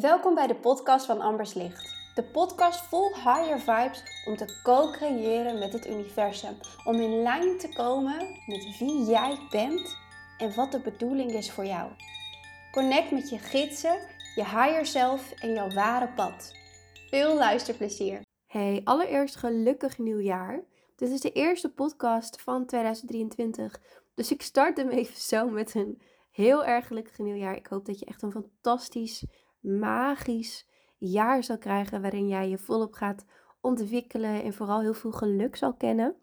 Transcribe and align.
Welkom 0.00 0.34
bij 0.34 0.46
de 0.46 0.54
podcast 0.54 1.06
van 1.06 1.20
Ambers 1.20 1.54
Licht. 1.54 1.94
De 2.14 2.22
podcast 2.22 2.80
vol 2.80 3.14
higher 3.14 3.60
vibes 3.60 4.24
om 4.26 4.36
te 4.36 4.60
co-creëren 4.62 5.58
met 5.58 5.72
het 5.72 5.86
universum. 5.86 6.56
Om 6.84 6.94
in 6.94 7.22
lijn 7.22 7.58
te 7.58 7.68
komen 7.68 8.18
met 8.46 8.78
wie 8.78 9.04
jij 9.04 9.38
bent 9.50 9.96
en 10.38 10.54
wat 10.54 10.72
de 10.72 10.80
bedoeling 10.80 11.30
is 11.30 11.50
voor 11.52 11.64
jou. 11.64 11.90
Connect 12.70 13.10
met 13.10 13.30
je 13.30 13.38
gidsen, 13.38 13.98
je 14.34 14.44
higher 14.44 14.86
self 14.86 15.32
en 15.32 15.52
jouw 15.52 15.70
ware 15.70 16.08
pad. 16.08 16.54
Veel 17.10 17.34
luisterplezier. 17.34 18.20
Hey, 18.46 18.80
allereerst 18.84 19.36
gelukkig 19.36 19.98
nieuwjaar. 19.98 20.64
Dit 20.96 21.10
is 21.10 21.20
de 21.20 21.32
eerste 21.32 21.72
podcast 21.72 22.42
van 22.42 22.66
2023. 22.66 23.80
Dus 24.14 24.32
ik 24.32 24.42
start 24.42 24.76
hem 24.76 24.88
even 24.88 25.16
zo 25.16 25.48
met 25.48 25.74
een 25.74 26.02
heel 26.30 26.64
erg 26.64 26.86
gelukkig 26.86 27.18
nieuwjaar. 27.18 27.56
Ik 27.56 27.66
hoop 27.66 27.86
dat 27.86 27.98
je 27.98 28.04
echt 28.04 28.22
een 28.22 28.32
fantastisch 28.32 29.24
magisch 29.62 30.68
jaar 30.98 31.44
zal 31.44 31.58
krijgen 31.58 32.00
waarin 32.00 32.28
jij 32.28 32.48
je 32.48 32.58
volop 32.58 32.92
gaat 32.92 33.24
ontwikkelen 33.60 34.42
en 34.42 34.52
vooral 34.52 34.80
heel 34.80 34.94
veel 34.94 35.12
geluk 35.12 35.56
zal 35.56 35.74
kennen. 35.74 36.16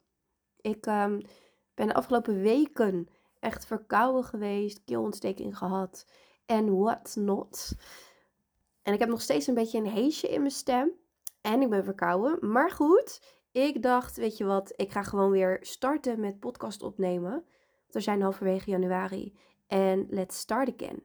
Ik 0.61 0.85
um, 0.85 1.21
ben 1.73 1.87
de 1.87 1.93
afgelopen 1.93 2.41
weken 2.41 3.07
echt 3.39 3.65
verkouden 3.65 4.23
geweest, 4.23 4.83
keelontsteking 4.83 5.57
gehad 5.57 6.05
en 6.45 6.77
what 6.77 7.15
not. 7.19 7.71
En 8.81 8.93
ik 8.93 8.99
heb 8.99 9.09
nog 9.09 9.21
steeds 9.21 9.47
een 9.47 9.53
beetje 9.53 9.77
een 9.77 9.87
heesje 9.87 10.27
in 10.27 10.39
mijn 10.39 10.51
stem 10.51 10.91
en 11.41 11.61
ik 11.61 11.69
ben 11.69 11.83
verkouden. 11.83 12.51
Maar 12.51 12.71
goed, 12.71 13.21
ik 13.51 13.81
dacht, 13.81 14.17
weet 14.17 14.37
je 14.37 14.45
wat, 14.45 14.73
ik 14.75 14.91
ga 14.91 15.03
gewoon 15.03 15.31
weer 15.31 15.57
starten 15.61 16.19
met 16.19 16.39
podcast 16.39 16.81
opnemen. 16.83 17.45
We 17.89 17.99
zijn 17.99 18.21
halverwege 18.21 18.69
januari 18.69 19.37
en 19.67 20.07
let's 20.09 20.37
start 20.37 20.73
again. 20.73 21.03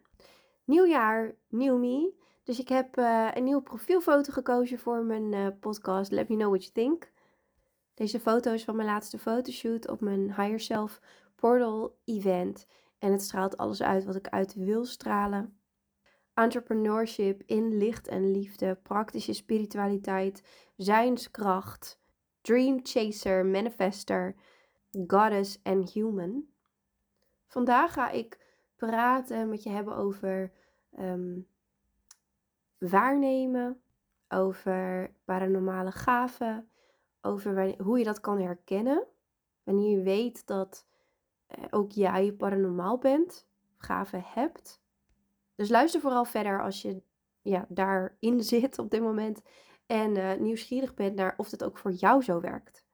Nieuw 0.64 0.86
jaar, 0.86 1.34
nieuw 1.48 1.76
me. 1.76 2.22
Dus 2.44 2.58
ik 2.58 2.68
heb 2.68 2.98
uh, 2.98 3.30
een 3.34 3.44
nieuwe 3.44 3.62
profielfoto 3.62 4.32
gekozen 4.32 4.78
voor 4.78 5.04
mijn 5.04 5.32
uh, 5.32 5.46
podcast 5.60 6.10
Let 6.10 6.28
Me 6.28 6.36
Know 6.36 6.48
What 6.48 6.62
You 6.62 6.72
Think. 6.72 7.12
Deze 7.94 8.20
foto 8.20 8.52
is 8.52 8.64
van 8.64 8.76
mijn 8.76 8.88
laatste 8.88 9.18
fotoshoot 9.18 9.88
op 9.88 10.00
mijn 10.00 10.26
Higher 10.26 10.60
Self 10.60 11.00
Portal 11.34 11.98
event. 12.04 12.66
En 12.98 13.12
het 13.12 13.22
straalt 13.22 13.56
alles 13.56 13.82
uit 13.82 14.04
wat 14.04 14.14
ik 14.14 14.28
uit 14.28 14.54
wil 14.54 14.84
stralen. 14.84 15.58
Entrepreneurship 16.34 17.42
in 17.46 17.76
licht 17.76 18.08
en 18.08 18.30
liefde, 18.30 18.78
praktische 18.82 19.32
spiritualiteit, 19.32 20.42
zijnskracht, 20.76 22.00
dream 22.40 22.80
chaser, 22.82 23.46
manifester, 23.46 24.34
goddess 25.06 25.62
en 25.62 25.88
human. 25.92 26.44
Vandaag 27.46 27.92
ga 27.92 28.10
ik 28.10 28.38
praten 28.76 29.48
met 29.48 29.62
je 29.62 29.70
hebben 29.70 29.96
over 29.96 30.52
um, 30.98 31.46
waarnemen, 32.78 33.82
over 34.28 35.12
paranormale 35.24 35.92
gaven, 35.92 36.68
over 37.20 37.74
hoe 37.82 37.98
je 37.98 38.04
dat 38.04 38.20
kan 38.20 38.40
herkennen. 38.40 39.06
Wanneer 39.62 39.98
je 39.98 40.02
weet 40.02 40.46
dat 40.46 40.86
eh, 41.46 41.64
ook 41.70 41.90
jij 41.92 42.32
paranormaal 42.32 42.98
bent, 42.98 43.46
gaven 43.76 44.22
hebt. 44.24 44.82
Dus 45.54 45.68
luister 45.68 46.00
vooral 46.00 46.24
verder 46.24 46.62
als 46.62 46.82
je 46.82 47.02
ja, 47.42 47.66
daarin 47.68 48.42
zit 48.52 48.78
op 48.78 48.90
dit 48.90 49.00
moment 49.00 49.42
en 49.86 50.16
uh, 50.16 50.34
nieuwsgierig 50.34 50.94
bent 50.94 51.14
naar 51.14 51.34
of 51.36 51.50
het 51.50 51.64
ook 51.64 51.78
voor 51.78 51.92
jou 51.92 52.22
zo 52.22 52.40
werkt. 52.40 52.84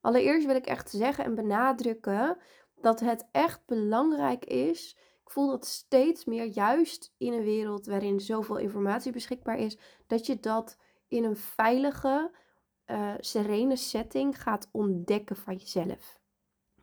Allereerst 0.00 0.46
wil 0.46 0.56
ik 0.56 0.66
echt 0.66 0.90
zeggen 0.90 1.24
en 1.24 1.34
benadrukken 1.34 2.38
dat 2.74 3.00
het 3.00 3.28
echt 3.32 3.66
belangrijk 3.66 4.44
is 4.44 4.96
voel 5.32 5.50
dat 5.50 5.66
steeds 5.66 6.24
meer, 6.24 6.44
juist 6.44 7.14
in 7.18 7.32
een 7.32 7.42
wereld 7.42 7.86
waarin 7.86 8.20
zoveel 8.20 8.58
informatie 8.58 9.12
beschikbaar 9.12 9.58
is, 9.58 9.78
dat 10.06 10.26
je 10.26 10.40
dat 10.40 10.78
in 11.08 11.24
een 11.24 11.36
veilige, 11.36 12.30
uh, 12.86 13.14
serene 13.18 13.76
setting 13.76 14.42
gaat 14.42 14.68
ontdekken 14.72 15.36
van 15.36 15.56
jezelf. 15.56 16.20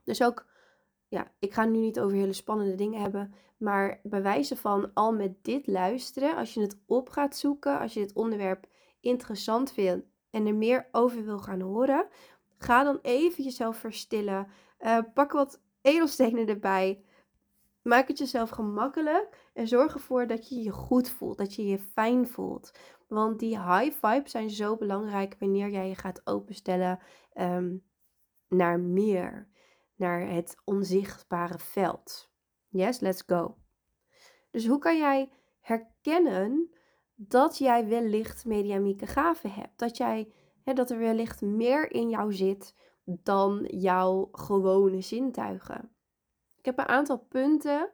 Dus 0.03 0.23
ook, 0.23 0.47
ja, 1.07 1.31
ik 1.39 1.53
ga 1.53 1.65
nu 1.65 1.77
niet 1.77 1.99
over 1.99 2.17
hele 2.17 2.33
spannende 2.33 2.75
dingen 2.75 3.01
hebben, 3.01 3.33
maar 3.57 3.99
bij 4.03 4.21
wijze 4.21 4.55
van 4.55 4.93
al 4.93 5.13
met 5.13 5.43
dit 5.43 5.67
luisteren, 5.67 6.35
als 6.35 6.53
je 6.53 6.61
het 6.61 6.77
op 6.85 7.09
gaat 7.09 7.35
zoeken, 7.35 7.79
als 7.79 7.93
je 7.93 7.99
dit 7.99 8.13
onderwerp 8.13 8.67
interessant 8.99 9.71
vindt 9.71 10.05
en 10.29 10.47
er 10.47 10.55
meer 10.55 10.88
over 10.91 11.25
wil 11.25 11.39
gaan 11.39 11.61
horen, 11.61 12.07
ga 12.57 12.83
dan 12.83 12.99
even 13.01 13.43
jezelf 13.43 13.77
verstillen. 13.77 14.47
Uh, 14.79 14.99
pak 15.13 15.31
wat 15.31 15.61
edelstenen 15.81 16.47
erbij. 16.47 17.03
Maak 17.89 18.07
het 18.07 18.17
jezelf 18.17 18.50
gemakkelijk 18.50 19.50
en 19.53 19.67
zorg 19.67 19.94
ervoor 19.94 20.27
dat 20.27 20.50
je 20.50 20.63
je 20.63 20.72
goed 20.72 21.09
voelt, 21.09 21.38
dat 21.38 21.55
je 21.55 21.66
je 21.66 21.79
fijn 21.79 22.27
voelt. 22.27 22.72
Want 23.07 23.39
die 23.39 23.59
high 23.59 24.05
vibes 24.05 24.31
zijn 24.31 24.50
zo 24.50 24.77
belangrijk 24.77 25.35
wanneer 25.39 25.69
jij 25.69 25.88
je 25.88 25.95
gaat 25.95 26.22
openstellen 26.23 27.00
ehm, 27.33 27.77
naar 28.47 28.79
meer, 28.79 29.47
naar 29.95 30.27
het 30.27 30.55
onzichtbare 30.66 31.59
veld. 31.59 32.31
Yes, 32.67 33.00
let's 33.00 33.23
go. 33.25 33.57
Dus 34.51 34.67
hoe 34.67 34.79
kan 34.79 34.97
jij 34.97 35.31
herkennen 35.59 36.75
dat 37.16 37.57
jij 37.57 37.88
wellicht 37.88 38.45
mediamieke 38.45 39.07
gaven 39.07 39.51
hebt? 39.51 39.79
Dat, 39.79 39.97
jij, 39.97 40.33
hè, 40.63 40.73
dat 40.73 40.89
er 40.89 41.00
wellicht 41.00 41.41
meer 41.41 41.91
in 41.91 42.09
jou 42.09 42.33
zit 42.33 42.75
dan 43.03 43.66
jouw 43.71 44.29
gewone 44.31 45.01
zintuigen. 45.01 45.94
Heb 46.69 46.80
een 46.80 46.88
aantal 46.88 47.18
punten 47.18 47.91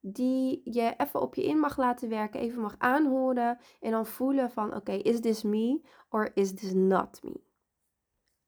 die 0.00 0.60
je 0.64 0.94
even 0.96 1.20
op 1.20 1.34
je 1.34 1.44
in 1.44 1.58
mag 1.58 1.76
laten 1.76 2.08
werken, 2.08 2.40
even 2.40 2.60
mag 2.60 2.74
aanhoren 2.78 3.58
en 3.80 3.90
dan 3.90 4.06
voelen 4.06 4.50
van 4.50 4.74
oké, 4.74 4.92
is 4.92 5.20
this 5.20 5.42
me 5.42 5.80
or 6.08 6.30
is 6.34 6.54
this 6.54 6.72
not 6.72 7.22
me? 7.22 7.40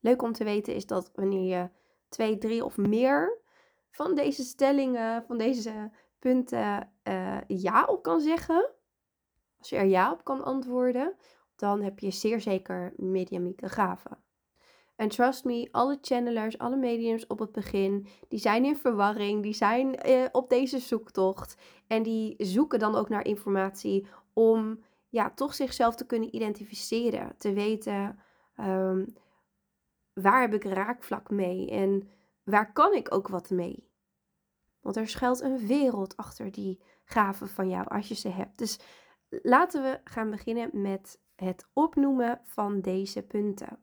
Leuk 0.01 0.23
om 0.23 0.33
te 0.33 0.45
weten 0.45 0.75
is 0.75 0.87
dat 0.87 1.11
wanneer 1.15 1.59
je 1.59 1.71
twee, 2.09 2.39
drie 2.39 2.65
of 2.65 2.77
meer 2.77 3.39
van 3.91 4.15
deze 4.15 4.43
stellingen, 4.43 5.25
van 5.25 5.39
deze 5.39 5.91
punten 6.19 6.93
uh, 7.05 7.39
ja 7.47 7.85
op 7.85 8.03
kan 8.03 8.21
zeggen, 8.21 8.71
als 9.59 9.69
je 9.69 9.77
er 9.77 9.85
ja 9.85 10.13
op 10.13 10.25
kan 10.25 10.45
antwoorden, 10.45 11.17
dan 11.57 11.83
heb 11.83 11.99
je 11.99 12.11
zeer 12.11 12.41
zeker 12.41 12.93
mediamieke 12.97 13.69
gaven. 13.69 14.25
En 15.00 15.09
trust 15.09 15.44
me, 15.44 15.69
alle 15.71 15.99
channelers, 16.00 16.59
alle 16.59 16.77
mediums 16.77 17.27
op 17.27 17.38
het 17.38 17.53
begin, 17.53 18.06
die 18.28 18.38
zijn 18.38 18.65
in 18.65 18.77
verwarring, 18.77 19.43
die 19.43 19.53
zijn 19.53 19.97
eh, 19.97 20.25
op 20.33 20.49
deze 20.49 20.78
zoektocht. 20.78 21.56
En 21.87 22.03
die 22.03 22.34
zoeken 22.38 22.78
dan 22.78 22.94
ook 22.94 23.09
naar 23.09 23.25
informatie 23.25 24.06
om 24.33 24.81
ja, 25.09 25.31
toch 25.31 25.55
zichzelf 25.55 25.94
te 25.94 26.06
kunnen 26.06 26.34
identificeren. 26.34 27.34
Te 27.39 27.53
weten 27.53 28.19
ehm, 28.56 29.05
waar 30.12 30.41
heb 30.41 30.55
ik 30.55 30.65
raakvlak 30.65 31.31
mee 31.31 31.71
en 31.71 32.09
waar 32.44 32.72
kan 32.72 32.94
ik 32.94 33.15
ook 33.15 33.28
wat 33.28 33.50
mee. 33.50 33.89
Want 34.81 34.97
er 34.97 35.09
schuilt 35.09 35.41
een 35.41 35.66
wereld 35.66 36.16
achter 36.16 36.53
die 36.53 36.81
gaven 37.05 37.49
van 37.49 37.69
jou 37.69 37.89
als 37.89 38.09
je 38.09 38.15
ze 38.15 38.28
hebt. 38.28 38.59
Dus 38.59 38.78
laten 39.28 39.83
we 39.83 40.00
gaan 40.05 40.31
beginnen 40.31 40.71
met 40.72 41.21
het 41.34 41.69
opnoemen 41.72 42.41
van 42.44 42.81
deze 42.81 43.22
punten 43.22 43.78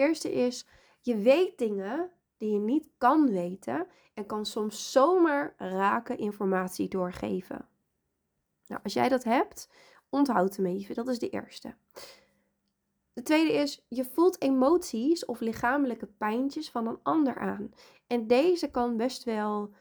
eerste 0.00 0.32
is, 0.32 0.66
je 1.00 1.16
weet 1.16 1.58
dingen 1.58 2.10
die 2.36 2.52
je 2.52 2.58
niet 2.58 2.88
kan 2.98 3.30
weten 3.30 3.86
en 4.14 4.26
kan 4.26 4.46
soms 4.46 4.92
zomaar 4.92 5.54
raken 5.56 6.18
informatie 6.18 6.88
doorgeven. 6.88 7.68
Nou, 8.66 8.80
als 8.82 8.92
jij 8.92 9.08
dat 9.08 9.24
hebt, 9.24 9.68
onthoud 10.08 10.56
hem 10.56 10.66
even. 10.66 10.94
Dat 10.94 11.08
is 11.08 11.18
de 11.18 11.28
eerste. 11.28 11.74
De 13.12 13.22
tweede 13.22 13.52
is, 13.52 13.86
je 13.88 14.04
voelt 14.04 14.42
emoties 14.42 15.24
of 15.24 15.40
lichamelijke 15.40 16.06
pijntjes 16.06 16.70
van 16.70 16.86
een 16.86 16.98
ander 17.02 17.38
aan. 17.38 17.72
En 18.06 18.26
deze 18.26 18.70
kan 18.70 18.96
best 18.96 19.24
wel 19.24 19.74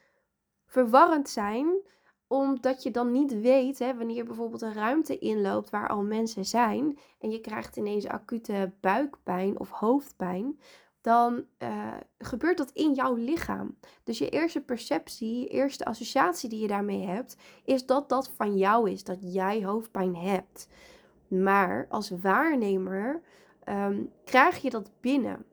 verwarrend 0.66 1.30
zijn, 1.30 1.82
omdat 2.30 2.84
je 2.84 2.92
dan 2.92 3.12
niet 3.12 3.42
weet, 3.42 3.80
hè, 3.80 3.96
wanneer 3.96 4.26
bijvoorbeeld 4.26 4.62
een 4.62 4.74
ruimte 4.74 5.18
inloopt 5.18 5.70
waar 5.70 5.90
al 5.90 6.04
mensen 6.04 6.46
zijn 6.46 6.98
en 7.20 7.32
je 7.32 7.40
krijgt 7.40 7.76
ineens 7.76 8.08
acute 8.08 8.72
buikpijn 8.80 9.60
of 9.60 9.70
hoofdpijn, 9.70 10.60
dan 11.02 11.46
uh, 11.64 11.94
gebeurt 12.18 12.58
dat 12.58 12.72
in 12.74 12.94
jouw 12.94 13.16
lichaam. 13.16 13.78
Dus 14.04 14.18
je 14.18 14.30
eerste 14.30 14.62
perceptie, 14.62 15.40
je 15.40 15.48
eerste 15.48 15.86
associatie 15.86 16.50
die 16.50 16.60
je 16.60 16.68
daarmee 16.68 17.06
hebt, 17.06 17.38
is 17.64 17.86
dat 17.86 18.10
dat 18.10 18.30
van 18.36 18.58
jou 18.58 18.90
is, 18.90 19.04
dat 19.04 19.18
jij 19.22 19.64
hoofdpijn 19.66 20.16
hebt. 20.16 20.68
Maar 21.28 21.86
als 21.90 22.10
waarnemer 22.22 23.22
um, 23.70 24.12
krijg 24.24 24.58
je 24.58 24.70
dat 24.70 24.92
binnen. 25.02 25.46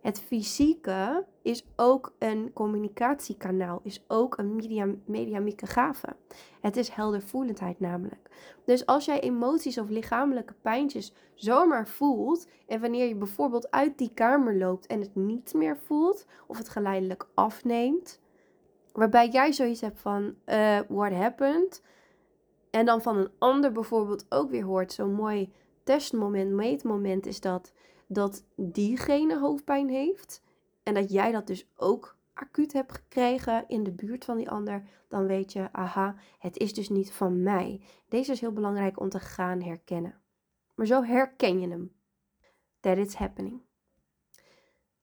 Het 0.00 0.20
fysieke 0.20 1.26
is 1.48 1.64
ook 1.76 2.14
een 2.18 2.50
communicatiekanaal, 2.52 3.80
is 3.82 4.04
ook 4.08 4.38
een 4.38 4.54
media, 4.54 4.86
mediamieke 5.04 5.66
gave. 5.66 6.16
Het 6.60 6.76
is 6.76 6.88
heldervoelendheid 6.88 7.80
namelijk. 7.80 8.30
Dus 8.64 8.86
als 8.86 9.04
jij 9.04 9.20
emoties 9.20 9.78
of 9.78 9.88
lichamelijke 9.88 10.54
pijntjes 10.62 11.12
zomaar 11.34 11.88
voelt 11.88 12.48
en 12.66 12.80
wanneer 12.80 13.08
je 13.08 13.14
bijvoorbeeld 13.14 13.70
uit 13.70 13.98
die 13.98 14.10
kamer 14.14 14.56
loopt 14.56 14.86
en 14.86 15.00
het 15.00 15.14
niet 15.14 15.54
meer 15.54 15.76
voelt 15.76 16.26
of 16.46 16.58
het 16.58 16.68
geleidelijk 16.68 17.26
afneemt, 17.34 18.20
waarbij 18.92 19.28
jij 19.28 19.52
zoiets 19.52 19.80
hebt 19.80 20.00
van 20.00 20.34
uh, 20.46 20.80
what 20.88 21.12
happened, 21.12 21.82
En 22.70 22.86
dan 22.86 23.02
van 23.02 23.16
een 23.16 23.30
ander 23.38 23.72
bijvoorbeeld 23.72 24.26
ook 24.28 24.50
weer 24.50 24.64
hoort, 24.64 24.92
zo'n 24.92 25.12
mooi 25.12 25.52
testmoment, 25.82 26.50
meetmoment 26.50 27.26
is 27.26 27.40
dat, 27.40 27.72
dat 28.06 28.44
diegene 28.54 29.38
hoofdpijn 29.38 29.88
heeft. 29.88 30.42
En 30.88 30.94
dat 30.94 31.10
jij 31.10 31.32
dat 31.32 31.46
dus 31.46 31.68
ook 31.76 32.16
acuut 32.32 32.72
hebt 32.72 32.92
gekregen 32.92 33.68
in 33.68 33.82
de 33.82 33.92
buurt 33.92 34.24
van 34.24 34.36
die 34.36 34.50
ander, 34.50 34.88
dan 35.08 35.26
weet 35.26 35.52
je, 35.52 35.72
aha, 35.72 36.16
het 36.38 36.56
is 36.56 36.74
dus 36.74 36.88
niet 36.88 37.12
van 37.12 37.42
mij. 37.42 37.80
Deze 38.08 38.32
is 38.32 38.40
heel 38.40 38.52
belangrijk 38.52 39.00
om 39.00 39.08
te 39.08 39.20
gaan 39.20 39.62
herkennen. 39.62 40.20
Maar 40.74 40.86
zo 40.86 41.02
herken 41.02 41.60
je 41.60 41.68
hem. 41.68 41.94
That 42.80 42.96
it's 42.96 43.14
happening. 43.14 43.62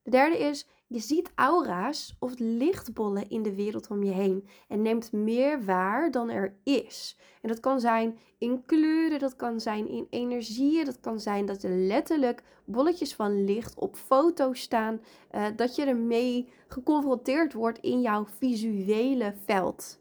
De 0.02 0.10
derde 0.10 0.38
is, 0.38 0.68
je 0.88 1.00
ziet 1.00 1.32
aura's 1.36 2.16
of 2.20 2.34
lichtbollen 2.38 3.30
in 3.30 3.44
de 3.44 3.56
wereld 3.56 3.88
om 3.88 4.04
je 4.04 4.12
heen 4.12 4.48
en 4.68 4.82
neemt 4.82 5.12
meer 5.12 5.66
waar 5.66 6.12
dan 6.12 6.30
er 6.30 6.56
is. 6.64 7.18
En 7.42 7.50
dat 7.50 7.60
kan 7.60 7.80
zijn 7.80 8.18
in 8.38 8.66
kleuren, 8.66 9.20
dat 9.20 9.36
kan 9.36 9.60
zijn 9.60 9.88
in 9.88 10.08
energieën, 10.10 10.86
dat 10.86 11.00
kan 11.00 11.20
zijn 11.20 11.46
dat 11.46 11.64
er 11.64 11.70
letterlijk 11.70 12.44
bolletjes 12.66 13.16
van 13.16 13.44
licht 13.44 13.80
op 13.80 13.96
foto's 13.96 14.60
staan, 14.60 15.02
uh, 15.32 15.46
dat 15.56 15.76
je 15.76 15.86
ermee 15.86 16.50
geconfronteerd 16.68 17.54
wordt 17.54 17.80
in 17.80 18.02
jouw 18.02 18.26
visuele 18.26 19.34
veld. 19.46 20.00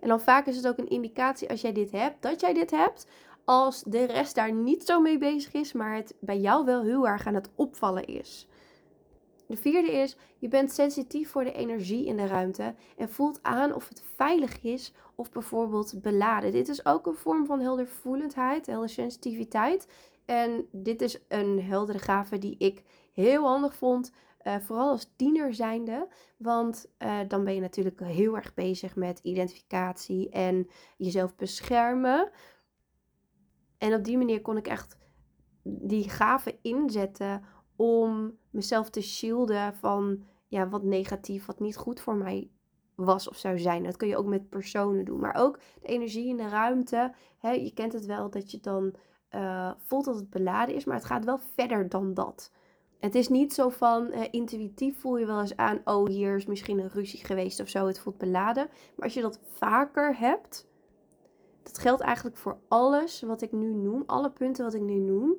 En 0.00 0.08
dan 0.08 0.20
vaak 0.20 0.46
is 0.46 0.56
het 0.56 0.68
ook 0.68 0.78
een 0.78 0.88
indicatie 0.88 1.50
als 1.50 1.60
jij 1.60 1.72
dit 1.72 1.90
hebt, 1.90 2.22
dat 2.22 2.40
jij 2.40 2.52
dit 2.52 2.70
hebt, 2.70 3.06
als 3.44 3.82
de 3.82 4.04
rest 4.04 4.34
daar 4.34 4.52
niet 4.52 4.84
zo 4.84 5.00
mee 5.00 5.18
bezig 5.18 5.52
is, 5.52 5.72
maar 5.72 5.94
het 5.94 6.14
bij 6.20 6.38
jou 6.38 6.64
wel 6.64 6.82
heel 6.82 7.08
erg 7.08 7.26
aan 7.26 7.34
het 7.34 7.50
opvallen 7.54 8.04
is. 8.04 8.48
De 9.50 9.56
vierde 9.56 9.92
is, 9.92 10.16
je 10.38 10.48
bent 10.48 10.72
sensitief 10.72 11.30
voor 11.30 11.44
de 11.44 11.52
energie 11.52 12.06
in 12.06 12.16
de 12.16 12.26
ruimte 12.26 12.74
en 12.96 13.08
voelt 13.08 13.42
aan 13.42 13.74
of 13.74 13.88
het 13.88 14.02
veilig 14.14 14.62
is 14.62 14.92
of 15.14 15.30
bijvoorbeeld 15.30 16.02
beladen. 16.02 16.52
Dit 16.52 16.68
is 16.68 16.84
ook 16.86 17.06
een 17.06 17.14
vorm 17.14 17.46
van 17.46 17.60
heldervoelendheid, 17.60 18.76
sensitiviteit. 18.84 19.88
En 20.24 20.66
dit 20.72 21.02
is 21.02 21.18
een 21.28 21.62
heldere 21.62 21.98
gave 21.98 22.38
die 22.38 22.54
ik 22.58 22.82
heel 23.12 23.42
handig 23.42 23.74
vond, 23.74 24.12
uh, 24.46 24.56
vooral 24.58 24.90
als 24.90 25.12
tiener 25.16 25.54
zijnde. 25.54 26.08
Want 26.36 26.86
uh, 26.98 27.18
dan 27.28 27.44
ben 27.44 27.54
je 27.54 27.60
natuurlijk 27.60 28.00
heel 28.00 28.36
erg 28.36 28.54
bezig 28.54 28.96
met 28.96 29.20
identificatie 29.22 30.28
en 30.28 30.68
jezelf 30.96 31.36
beschermen. 31.36 32.30
En 33.78 33.94
op 33.94 34.04
die 34.04 34.18
manier 34.18 34.40
kon 34.40 34.56
ik 34.56 34.66
echt 34.66 34.98
die 35.62 36.08
gave 36.08 36.58
inzetten 36.62 37.44
om 37.80 38.36
mezelf 38.50 38.90
te 38.90 39.00
shielden 39.00 39.74
van 39.74 40.22
ja, 40.46 40.68
wat 40.68 40.82
negatief, 40.82 41.46
wat 41.46 41.60
niet 41.60 41.76
goed 41.76 42.00
voor 42.00 42.14
mij 42.14 42.50
was 42.94 43.28
of 43.28 43.36
zou 43.36 43.58
zijn. 43.58 43.82
Dat 43.82 43.96
kun 43.96 44.08
je 44.08 44.16
ook 44.16 44.26
met 44.26 44.48
personen 44.48 45.04
doen. 45.04 45.20
Maar 45.20 45.34
ook 45.34 45.58
de 45.82 45.88
energie 45.88 46.28
in 46.28 46.36
de 46.36 46.48
ruimte. 46.48 47.12
Hè, 47.38 47.50
je 47.50 47.72
kent 47.72 47.92
het 47.92 48.06
wel 48.06 48.30
dat 48.30 48.50
je 48.50 48.60
dan 48.60 48.94
uh, 49.34 49.70
voelt 49.76 50.04
dat 50.04 50.14
het 50.14 50.30
beladen 50.30 50.74
is, 50.74 50.84
maar 50.84 50.96
het 50.96 51.04
gaat 51.04 51.24
wel 51.24 51.38
verder 51.54 51.88
dan 51.88 52.14
dat. 52.14 52.52
Het 52.98 53.14
is 53.14 53.28
niet 53.28 53.54
zo 53.54 53.68
van 53.68 54.12
uh, 54.12 54.24
intuïtief 54.30 55.00
voel 55.00 55.18
je 55.18 55.26
wel 55.26 55.40
eens 55.40 55.56
aan, 55.56 55.80
oh 55.84 56.08
hier 56.08 56.36
is 56.36 56.46
misschien 56.46 56.78
een 56.78 56.90
ruzie 56.90 57.24
geweest 57.24 57.60
of 57.60 57.68
zo, 57.68 57.86
het 57.86 58.00
voelt 58.00 58.18
beladen. 58.18 58.66
Maar 58.66 59.04
als 59.04 59.14
je 59.14 59.20
dat 59.20 59.40
vaker 59.44 60.16
hebt, 60.18 60.68
dat 61.62 61.78
geldt 61.78 62.02
eigenlijk 62.02 62.36
voor 62.36 62.58
alles 62.68 63.22
wat 63.22 63.42
ik 63.42 63.52
nu 63.52 63.74
noem, 63.74 64.02
alle 64.06 64.30
punten 64.30 64.64
wat 64.64 64.74
ik 64.74 64.82
nu 64.82 64.98
noem 64.98 65.36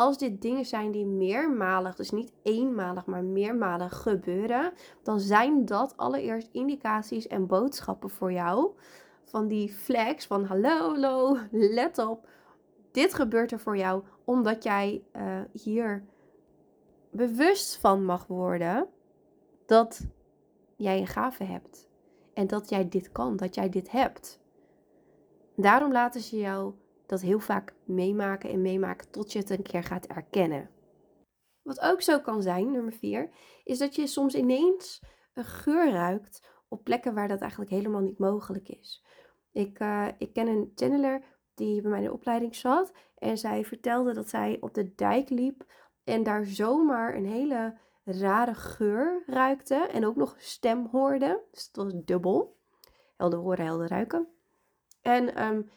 als 0.00 0.18
dit 0.18 0.42
dingen 0.42 0.64
zijn 0.64 0.90
die 0.90 1.06
meermalig, 1.06 1.96
dus 1.96 2.10
niet 2.10 2.32
eenmalig, 2.42 3.06
maar 3.06 3.24
meermalig 3.24 4.02
gebeuren, 4.02 4.72
dan 5.02 5.20
zijn 5.20 5.64
dat 5.64 5.96
allereerst 5.96 6.48
indicaties 6.52 7.26
en 7.26 7.46
boodschappen 7.46 8.10
voor 8.10 8.32
jou. 8.32 8.70
Van 9.24 9.48
die 9.48 9.72
flags 9.72 10.26
van 10.26 10.44
hallo, 10.44 10.78
hallo, 10.78 11.36
let 11.50 11.98
op. 11.98 12.28
Dit 12.90 13.14
gebeurt 13.14 13.52
er 13.52 13.60
voor 13.60 13.76
jou 13.76 14.02
omdat 14.24 14.62
jij 14.62 15.02
uh, 15.16 15.40
hier 15.52 16.04
bewust 17.10 17.76
van 17.76 18.04
mag 18.04 18.26
worden 18.26 18.86
dat 19.66 20.06
jij 20.76 20.98
een 20.98 21.06
gave 21.06 21.44
hebt. 21.44 21.88
En 22.34 22.46
dat 22.46 22.68
jij 22.68 22.88
dit 22.88 23.12
kan, 23.12 23.36
dat 23.36 23.54
jij 23.54 23.68
dit 23.68 23.90
hebt. 23.90 24.40
Daarom 25.56 25.92
laten 25.92 26.20
ze 26.20 26.38
jou 26.38 26.74
dat 27.10 27.20
heel 27.20 27.38
vaak 27.38 27.74
meemaken 27.84 28.50
en 28.50 28.62
meemaken 28.62 29.10
tot 29.10 29.32
je 29.32 29.38
het 29.38 29.50
een 29.50 29.62
keer 29.62 29.84
gaat 29.84 30.06
erkennen. 30.06 30.70
Wat 31.62 31.80
ook 31.80 32.02
zo 32.02 32.20
kan 32.20 32.42
zijn, 32.42 32.70
nummer 32.70 32.92
vier, 32.92 33.30
is 33.64 33.78
dat 33.78 33.94
je 33.94 34.06
soms 34.06 34.34
ineens 34.34 35.02
een 35.34 35.44
geur 35.44 35.90
ruikt 35.90 36.48
op 36.68 36.84
plekken 36.84 37.14
waar 37.14 37.28
dat 37.28 37.40
eigenlijk 37.40 37.70
helemaal 37.70 38.00
niet 38.00 38.18
mogelijk 38.18 38.68
is. 38.68 39.04
Ik, 39.52 39.80
uh, 39.80 40.08
ik 40.18 40.32
ken 40.32 40.46
een 40.46 40.72
channeler 40.74 41.22
die 41.54 41.80
bij 41.80 41.90
mij 41.90 42.00
in 42.00 42.04
de 42.04 42.12
opleiding 42.12 42.54
zat 42.54 42.92
en 43.18 43.38
zij 43.38 43.64
vertelde 43.64 44.12
dat 44.14 44.28
zij 44.28 44.56
op 44.60 44.74
de 44.74 44.94
dijk 44.94 45.30
liep 45.30 45.64
en 46.04 46.22
daar 46.22 46.44
zomaar 46.44 47.14
een 47.14 47.26
hele 47.26 47.78
rare 48.04 48.54
geur 48.54 49.22
ruikte 49.26 49.74
en 49.74 50.06
ook 50.06 50.16
nog 50.16 50.34
stem 50.38 50.86
hoorde. 50.86 51.42
Dus 51.50 51.66
het 51.66 51.76
was 51.76 51.92
dubbel. 52.04 52.58
Helder 53.16 53.38
horen, 53.38 53.64
helder 53.64 53.88
ruiken. 53.88 54.28
En 55.02 55.44
um, 55.44 55.58
eh, 55.58 55.72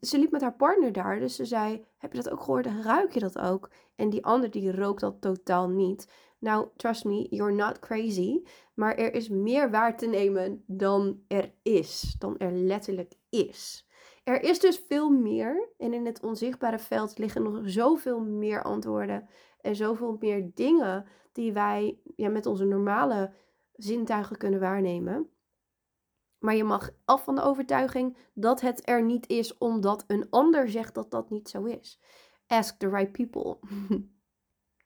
ze 0.00 0.18
liep 0.18 0.30
met 0.30 0.40
haar 0.40 0.56
partner 0.56 0.92
daar. 0.92 1.18
Dus 1.18 1.36
ze 1.36 1.44
zei: 1.44 1.84
Heb 1.96 2.12
je 2.12 2.22
dat 2.22 2.32
ook 2.32 2.40
gehoord? 2.40 2.66
Ruik 2.82 3.12
je 3.12 3.20
dat 3.20 3.38
ook? 3.38 3.70
En 3.94 4.10
die 4.10 4.24
ander 4.24 4.50
die 4.50 4.76
rook 4.76 5.00
dat 5.00 5.20
totaal 5.20 5.68
niet. 5.68 6.08
Nou, 6.38 6.68
trust 6.76 7.04
me, 7.04 7.26
you're 7.30 7.52
not 7.52 7.78
crazy. 7.78 8.42
Maar 8.74 8.94
er 8.94 9.14
is 9.14 9.28
meer 9.28 9.70
waar 9.70 9.96
te 9.96 10.06
nemen 10.06 10.62
dan 10.66 11.20
er 11.28 11.52
is. 11.62 12.16
Dan 12.18 12.38
er 12.38 12.52
letterlijk 12.52 13.12
is. 13.28 13.86
Er 14.24 14.42
is 14.42 14.60
dus 14.60 14.82
veel 14.88 15.10
meer. 15.10 15.68
En 15.78 15.92
in 15.92 16.06
het 16.06 16.22
onzichtbare 16.22 16.78
veld 16.78 17.18
liggen 17.18 17.42
nog 17.42 17.60
zoveel 17.64 18.20
meer 18.20 18.62
antwoorden. 18.62 19.28
En 19.60 19.76
zoveel 19.76 20.16
meer 20.20 20.50
dingen 20.54 21.06
die 21.32 21.52
wij 21.52 21.98
ja, 22.16 22.28
met 22.28 22.46
onze 22.46 22.64
normale 22.64 23.32
zintuigen 23.72 24.36
kunnen 24.36 24.60
waarnemen. 24.60 25.30
Maar 26.38 26.54
je 26.56 26.64
mag 26.64 26.90
af 27.04 27.24
van 27.24 27.34
de 27.34 27.42
overtuiging 27.42 28.16
dat 28.34 28.60
het 28.60 28.88
er 28.88 29.02
niet 29.02 29.28
is 29.28 29.58
omdat 29.58 30.04
een 30.06 30.26
ander 30.30 30.68
zegt 30.68 30.94
dat 30.94 31.10
dat 31.10 31.30
niet 31.30 31.48
zo 31.48 31.64
is. 31.64 32.00
Ask 32.46 32.78
the 32.78 32.88
right 32.88 33.12
people. 33.12 33.58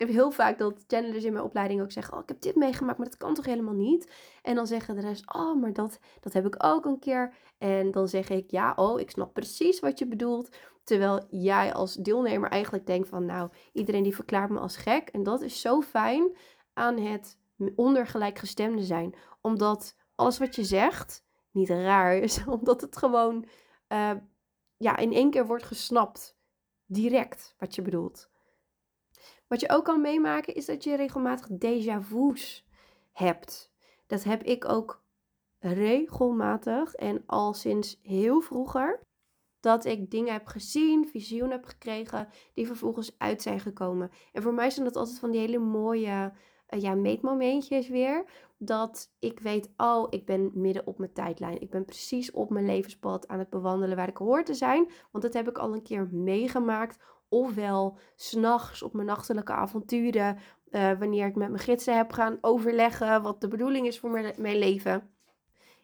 ik 0.00 0.06
heb 0.06 0.08
heel 0.08 0.30
vaak 0.30 0.58
dat 0.58 0.84
channelers 0.86 1.24
in 1.24 1.32
mijn 1.32 1.44
opleiding 1.44 1.82
ook 1.82 1.92
zeggen: 1.92 2.14
Oh, 2.14 2.20
ik 2.22 2.28
heb 2.28 2.40
dit 2.40 2.56
meegemaakt, 2.56 2.98
maar 2.98 3.06
dat 3.06 3.16
kan 3.16 3.34
toch 3.34 3.44
helemaal 3.44 3.74
niet? 3.74 4.12
En 4.42 4.54
dan 4.54 4.66
zeggen 4.66 4.94
de 4.94 5.00
rest: 5.00 5.34
Oh, 5.34 5.60
maar 5.60 5.72
dat, 5.72 5.98
dat 6.20 6.32
heb 6.32 6.46
ik 6.46 6.64
ook 6.64 6.84
een 6.84 6.98
keer. 6.98 7.34
En 7.58 7.90
dan 7.90 8.08
zeg 8.08 8.28
ik: 8.28 8.50
Ja, 8.50 8.72
oh, 8.76 9.00
ik 9.00 9.10
snap 9.10 9.32
precies 9.32 9.80
wat 9.80 9.98
je 9.98 10.06
bedoelt. 10.06 10.56
Terwijl 10.84 11.26
jij 11.30 11.72
als 11.72 11.94
deelnemer 11.94 12.50
eigenlijk 12.50 12.86
denkt: 12.86 13.08
van 13.08 13.24
nou, 13.24 13.50
iedereen 13.72 14.02
die 14.02 14.14
verklaart 14.14 14.50
me 14.50 14.58
als 14.58 14.76
gek. 14.76 15.08
En 15.08 15.22
dat 15.22 15.40
is 15.40 15.60
zo 15.60 15.80
fijn 15.80 16.36
aan 16.72 16.98
het 16.98 17.38
ondergelijkgestemde 17.76 18.82
zijn. 18.84 19.14
Omdat 19.40 19.96
alles 20.14 20.38
wat 20.38 20.54
je 20.54 20.64
zegt 20.64 21.24
niet 21.50 21.68
raar 21.68 22.16
is, 22.16 22.44
omdat 22.58 22.80
het 22.80 22.96
gewoon 22.96 23.44
uh, 23.88 24.12
ja, 24.76 24.96
in 24.96 25.12
één 25.12 25.30
keer 25.30 25.46
wordt 25.46 25.64
gesnapt. 25.64 26.38
Direct 26.86 27.54
wat 27.58 27.74
je 27.74 27.82
bedoelt. 27.82 28.30
Wat 29.46 29.60
je 29.60 29.70
ook 29.70 29.84
kan 29.84 30.00
meemaken 30.00 30.54
is 30.54 30.66
dat 30.66 30.84
je 30.84 30.96
regelmatig 30.96 31.48
déjà 31.48 32.00
vu's 32.00 32.66
hebt. 33.12 33.72
Dat 34.06 34.24
heb 34.24 34.42
ik 34.42 34.68
ook 34.68 35.02
regelmatig 35.58 36.94
en 36.94 37.22
al 37.26 37.54
sinds 37.54 37.98
heel 38.02 38.40
vroeger. 38.40 39.00
Dat 39.60 39.84
ik 39.84 40.10
dingen 40.10 40.32
heb 40.32 40.46
gezien, 40.46 41.08
visioen 41.08 41.50
heb 41.50 41.64
gekregen, 41.64 42.28
die 42.54 42.66
vervolgens 42.66 43.18
uit 43.18 43.42
zijn 43.42 43.60
gekomen. 43.60 44.10
En 44.32 44.42
voor 44.42 44.54
mij 44.54 44.70
zijn 44.70 44.84
dat 44.84 44.96
altijd 44.96 45.18
van 45.18 45.30
die 45.30 45.40
hele 45.40 45.58
mooie 45.58 46.32
uh, 46.70 46.80
ja, 46.80 46.94
meetmomentjes 46.94 47.88
weer. 47.88 48.24
Dat 48.62 49.12
ik 49.18 49.40
weet, 49.40 49.70
oh, 49.76 50.06
ik 50.10 50.26
ben 50.26 50.50
midden 50.54 50.86
op 50.86 50.98
mijn 50.98 51.12
tijdlijn. 51.12 51.60
Ik 51.60 51.70
ben 51.70 51.84
precies 51.84 52.30
op 52.30 52.50
mijn 52.50 52.66
levenspad 52.66 53.28
aan 53.28 53.38
het 53.38 53.50
bewandelen 53.50 53.96
waar 53.96 54.08
ik 54.08 54.16
hoor 54.16 54.44
te 54.44 54.54
zijn. 54.54 54.90
Want 55.10 55.24
dat 55.24 55.34
heb 55.34 55.48
ik 55.48 55.58
al 55.58 55.72
een 55.72 55.82
keer 55.82 56.08
meegemaakt. 56.12 56.98
Ofwel 57.28 57.98
s'nachts 58.16 58.82
op 58.82 58.92
mijn 58.92 59.06
nachtelijke 59.06 59.52
avonturen. 59.52 60.38
Uh, 60.70 60.98
wanneer 60.98 61.26
ik 61.26 61.36
met 61.36 61.48
mijn 61.48 61.62
gidsen 61.62 61.96
heb 61.96 62.12
gaan 62.12 62.38
overleggen 62.40 63.22
wat 63.22 63.40
de 63.40 63.48
bedoeling 63.48 63.86
is 63.86 63.98
voor 63.98 64.10
mijn, 64.10 64.34
mijn 64.38 64.58
leven. 64.58 65.10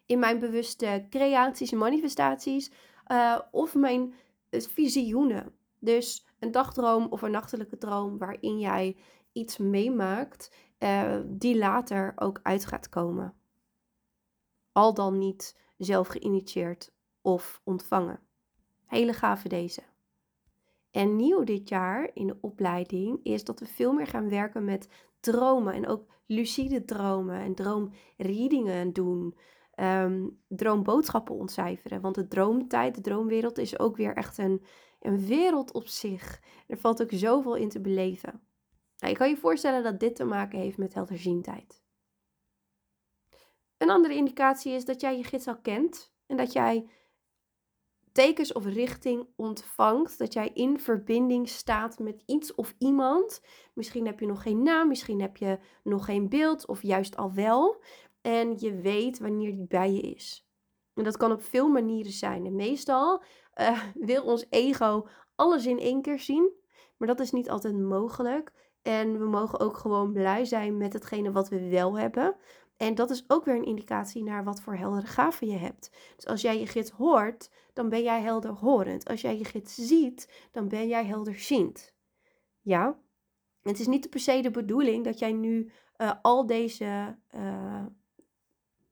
In 0.05 0.19
mijn 0.19 0.39
bewuste 0.39 1.05
creaties 1.09 1.71
en 1.71 1.77
manifestaties. 1.77 2.71
Uh, 3.11 3.39
of 3.51 3.75
mijn 3.75 4.13
visioenen. 4.49 5.55
Dus 5.79 6.27
een 6.39 6.51
dagdroom 6.51 7.07
of 7.09 7.21
een 7.21 7.31
nachtelijke 7.31 7.77
droom 7.77 8.17
waarin 8.17 8.59
jij 8.59 8.97
iets 9.31 9.57
meemaakt 9.57 10.51
uh, 10.79 11.19
die 11.25 11.57
later 11.57 12.13
ook 12.15 12.39
uit 12.43 12.65
gaat 12.65 12.89
komen. 12.89 13.33
Al 14.71 14.93
dan 14.93 15.17
niet 15.17 15.59
zelf 15.77 16.07
geïnitieerd 16.07 16.91
of 17.21 17.61
ontvangen. 17.63 18.19
Hele 18.85 19.13
gave 19.13 19.47
deze. 19.47 19.83
En 20.91 21.15
nieuw 21.15 21.43
dit 21.43 21.69
jaar 21.69 22.09
in 22.13 22.27
de 22.27 22.37
opleiding 22.41 23.19
is 23.23 23.43
dat 23.43 23.59
we 23.59 23.65
veel 23.65 23.93
meer 23.93 24.07
gaan 24.07 24.29
werken 24.29 24.63
met 24.63 24.89
dromen 25.19 25.73
en 25.73 25.87
ook 25.87 26.05
lucide 26.25 26.85
dromen 26.85 27.39
en 27.39 27.55
droomreadingen 27.55 28.93
doen. 28.93 29.37
um, 29.75 30.41
droomboodschappen 30.47 31.35
ontcijferen. 31.35 32.01
Want 32.01 32.15
de 32.15 32.27
droomtijd, 32.27 32.95
de 32.95 33.01
droomwereld 33.01 33.57
is 33.57 33.79
ook 33.79 33.97
weer 33.97 34.15
echt 34.15 34.37
een, 34.37 34.63
een 34.99 35.25
wereld 35.25 35.73
op 35.73 35.87
zich. 35.87 36.41
Er 36.67 36.77
valt 36.77 37.01
ook 37.01 37.11
zoveel 37.11 37.55
in 37.55 37.69
te 37.69 37.81
beleven. 37.81 38.46
Nou, 38.97 39.11
je 39.11 39.17
kan 39.17 39.29
je 39.29 39.37
voorstellen 39.37 39.83
dat 39.83 39.99
dit 39.99 40.15
te 40.15 40.25
maken 40.25 40.59
heeft 40.59 40.77
met 40.77 40.93
helderziendheid. 40.93 41.81
Een 43.77 43.89
andere 43.89 44.15
indicatie 44.15 44.73
is 44.73 44.85
dat 44.85 45.01
jij 45.01 45.17
je 45.17 45.23
gids 45.23 45.47
al 45.47 45.57
kent 45.61 46.13
en 46.25 46.37
dat 46.37 46.53
jij 46.53 46.89
tekens 48.11 48.53
of 48.53 48.65
richting 48.65 49.27
ontvangt, 49.35 50.17
dat 50.17 50.33
jij 50.33 50.51
in 50.53 50.79
verbinding 50.79 51.49
staat 51.49 51.99
met 51.99 52.23
iets 52.25 52.55
of 52.55 52.75
iemand. 52.77 53.41
Misschien 53.73 54.05
heb 54.05 54.19
je 54.19 54.25
nog 54.25 54.41
geen 54.41 54.63
naam, 54.63 54.87
misschien 54.87 55.21
heb 55.21 55.37
je 55.37 55.59
nog 55.83 56.05
geen 56.05 56.29
beeld 56.29 56.67
of 56.67 56.81
juist 56.81 57.17
al 57.17 57.33
wel. 57.33 57.83
En 58.21 58.59
je 58.59 58.75
weet 58.75 59.19
wanneer 59.19 59.55
die 59.55 59.67
bij 59.67 59.91
je 59.91 60.01
is. 60.01 60.47
En 60.93 61.03
dat 61.03 61.17
kan 61.17 61.31
op 61.31 61.43
veel 61.43 61.67
manieren 61.69 62.11
zijn. 62.11 62.45
En 62.45 62.55
meestal 62.55 63.23
uh, 63.55 63.83
wil 64.09 64.23
ons 64.23 64.45
ego 64.49 65.07
alles 65.35 65.65
in 65.65 65.79
één 65.79 66.01
keer 66.01 66.19
zien, 66.19 66.51
maar 66.97 67.07
dat 67.07 67.19
is 67.19 67.31
niet 67.31 67.49
altijd 67.49 67.77
mogelijk. 67.77 68.51
En 68.87 69.19
we 69.19 69.25
mogen 69.25 69.59
ook 69.59 69.77
gewoon 69.77 70.11
blij 70.11 70.45
zijn 70.45 70.77
met 70.77 70.93
hetgene 70.93 71.31
wat 71.31 71.49
we 71.49 71.69
wel 71.69 71.99
hebben. 71.99 72.35
En 72.77 72.95
dat 72.95 73.09
is 73.09 73.23
ook 73.27 73.45
weer 73.45 73.55
een 73.55 73.65
indicatie 73.65 74.23
naar 74.23 74.43
wat 74.43 74.61
voor 74.61 74.75
heldere 74.75 75.07
gaven 75.07 75.47
je 75.47 75.57
hebt. 75.57 75.91
Dus 76.15 76.25
als 76.25 76.41
jij 76.41 76.59
je 76.59 76.67
gids 76.67 76.89
hoort, 76.89 77.49
dan 77.73 77.89
ben 77.89 78.03
jij 78.03 78.21
helderhorend. 78.21 79.07
Als 79.07 79.21
jij 79.21 79.37
je 79.37 79.45
gids 79.45 79.75
ziet, 79.75 80.47
dan 80.51 80.67
ben 80.67 80.87
jij 80.87 81.05
helderziend. 81.05 81.93
Ja? 82.61 82.97
Het 83.61 83.79
is 83.79 83.87
niet 83.87 84.09
per 84.09 84.19
se 84.19 84.41
de 84.41 84.51
bedoeling 84.51 85.03
dat 85.03 85.19
jij 85.19 85.31
nu 85.31 85.71
uh, 85.97 86.11
al 86.21 86.45
deze 86.45 87.17
uh, 87.35 87.85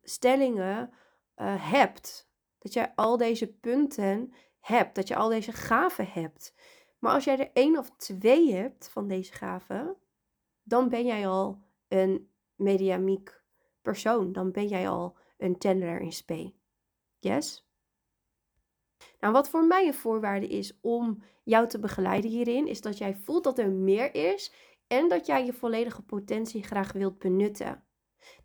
stellingen 0.04 0.90
uh, 1.38 1.72
hebt. 1.72 2.30
Dat 2.60 2.74
jij 2.74 2.92
al 2.96 3.18
deze 3.18 3.48
punten 3.48 4.34
hebt. 4.60 4.96
Dat 4.96 5.08
je 5.08 5.16
al 5.16 5.30
deze 5.30 5.52
gaven 5.52 6.08
hebt. 6.08 6.54
Maar 7.00 7.14
als 7.14 7.24
jij 7.24 7.40
er 7.40 7.52
één 7.54 7.78
of 7.78 7.92
twee 7.98 8.54
hebt 8.54 8.90
van 8.90 9.08
deze 9.08 9.34
gaven, 9.34 9.98
dan 10.64 10.90
ben 10.90 11.06
jij 11.06 11.28
al 11.28 11.62
een 11.88 12.30
mediamiek 12.56 13.44
persoon. 13.82 14.32
Dan 14.32 14.52
ben 14.52 14.68
jij 14.68 14.90
al 14.90 15.18
een 15.38 15.56
channeler 15.60 16.00
in 16.00 16.12
spe. 16.12 16.54
Yes? 17.20 17.70
Nou, 19.20 19.34
wat 19.34 19.50
voor 19.50 19.66
mij 19.66 19.88
een 19.88 19.94
voorwaarde 19.94 20.48
is 20.48 20.80
om 20.82 21.24
jou 21.44 21.68
te 21.68 21.80
begeleiden 21.80 22.30
hierin, 22.30 22.68
is 22.68 22.82
dat 22.82 22.98
jij 22.98 23.16
voelt 23.16 23.44
dat 23.44 23.60
er 23.60 23.72
meer 23.72 24.16
is 24.16 24.54
en 24.88 25.10
dat 25.10 25.25
jij 25.25 25.46
je 25.46 25.54
volledige 25.54 26.02
potentie 26.02 26.64
graag 26.64 26.92
wilt 26.92 27.20
benutten. 27.20 27.84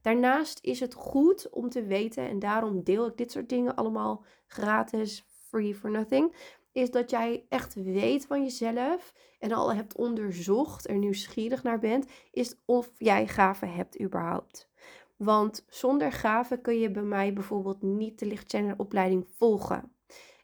Daarnaast 0.02 0.64
is 0.64 0.80
het 0.80 0.94
goed 0.94 1.50
om 1.50 1.68
te 1.68 1.84
weten, 1.84 2.28
en 2.28 2.38
daarom 2.38 2.82
deel 2.84 3.06
ik 3.06 3.16
dit 3.16 3.32
soort 3.32 3.48
dingen 3.48 3.74
allemaal 3.74 4.24
gratis, 4.46 5.24
free 5.48 5.74
for 5.74 5.90
nothing, 5.90 6.34
is 6.72 6.90
dat 6.90 7.10
jij 7.10 7.44
echt 7.48 7.74
weet 7.74 8.26
van 8.26 8.42
jezelf 8.42 9.14
en 9.38 9.52
al 9.52 9.74
hebt 9.74 9.96
onderzocht, 9.96 10.88
er 10.88 10.98
nieuwsgierig 10.98 11.62
naar 11.62 11.78
bent, 11.78 12.06
is 12.30 12.56
of 12.64 12.90
jij 12.98 13.26
gaven 13.26 13.72
hebt 13.72 14.00
überhaupt. 14.00 14.68
Want 15.16 15.64
zonder 15.68 16.12
gaven 16.12 16.60
kun 16.60 16.78
je 16.78 16.90
bij 16.90 17.02
mij 17.02 17.32
bijvoorbeeld 17.32 17.82
niet 17.82 18.18
de 18.18 18.26
lichtchannelopleiding 18.26 19.26
volgen. 19.36 19.92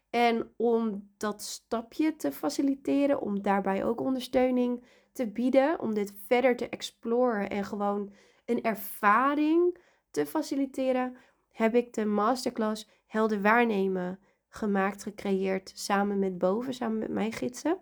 En 0.09 0.53
om 0.55 1.09
dat 1.17 1.41
stapje 1.41 2.15
te 2.15 2.31
faciliteren, 2.31 3.21
om 3.21 3.41
daarbij 3.41 3.85
ook 3.85 4.01
ondersteuning 4.01 4.83
te 5.11 5.27
bieden, 5.27 5.79
om 5.79 5.93
dit 5.93 6.13
verder 6.27 6.55
te 6.55 6.69
exploren 6.69 7.49
en 7.49 7.65
gewoon 7.65 8.13
een 8.45 8.63
ervaring 8.63 9.77
te 10.11 10.25
faciliteren, 10.25 11.17
heb 11.51 11.75
ik 11.75 11.93
de 11.93 12.05
masterclass 12.05 12.89
Helder 13.05 13.41
Waarnemen 13.41 14.19
gemaakt, 14.57 15.03
gecreëerd 15.03 15.71
samen 15.75 16.19
met 16.19 16.37
Boven, 16.37 16.73
samen 16.73 16.97
met 16.97 17.09
mijn 17.09 17.31
gidsen. 17.31 17.77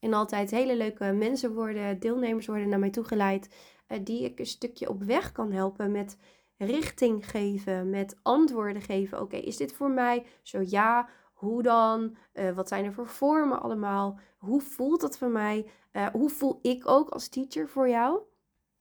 En 0.00 0.12
altijd 0.12 0.50
hele 0.50 0.76
leuke 0.76 1.12
mensen 1.12 1.54
worden, 1.54 1.98
deelnemers 1.98 2.46
worden 2.46 2.68
naar 2.68 2.78
mij 2.78 2.90
toegeleid 2.90 3.54
uh, 3.88 3.98
die 4.04 4.24
ik 4.24 4.38
een 4.38 4.46
stukje 4.46 4.88
op 4.88 5.02
weg 5.02 5.32
kan 5.32 5.52
helpen 5.52 5.90
met 5.90 6.16
richting 6.56 7.30
geven, 7.30 7.90
met 7.90 8.18
antwoorden 8.22 8.82
geven. 8.82 9.20
Oké, 9.20 9.36
is 9.36 9.56
dit 9.56 9.72
voor 9.72 9.90
mij? 9.90 10.26
Zo 10.42 10.60
ja, 10.64 11.08
hoe 11.32 11.62
dan? 11.62 12.16
Uh, 12.34 12.50
wat 12.50 12.68
zijn 12.68 12.84
er 12.84 12.92
voor 12.92 13.06
vormen 13.06 13.62
allemaal? 13.62 14.18
Hoe 14.38 14.60
voelt 14.60 15.00
dat 15.00 15.18
voor 15.18 15.30
mij? 15.30 15.66
Uh, 15.92 16.06
hoe 16.06 16.30
voel 16.30 16.58
ik 16.62 16.88
ook 16.88 17.08
als 17.08 17.28
teacher 17.28 17.68
voor 17.68 17.88
jou? 17.88 18.20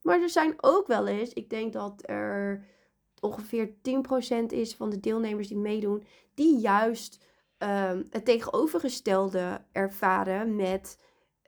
Maar 0.01 0.21
er 0.21 0.29
zijn 0.29 0.53
ook 0.57 0.88
wel 0.88 1.07
eens, 1.07 1.33
ik 1.33 1.50
denk 1.50 1.74
dat 1.74 2.01
er 2.05 2.65
ongeveer 3.19 3.69
10% 3.69 4.45
is 4.47 4.75
van 4.75 4.89
de 4.89 4.99
deelnemers 4.99 5.47
die 5.47 5.57
meedoen, 5.57 6.03
die 6.33 6.59
juist 6.59 7.25
um, 7.57 8.07
het 8.09 8.25
tegenovergestelde 8.25 9.61
ervaren 9.71 10.55
met 10.55 10.97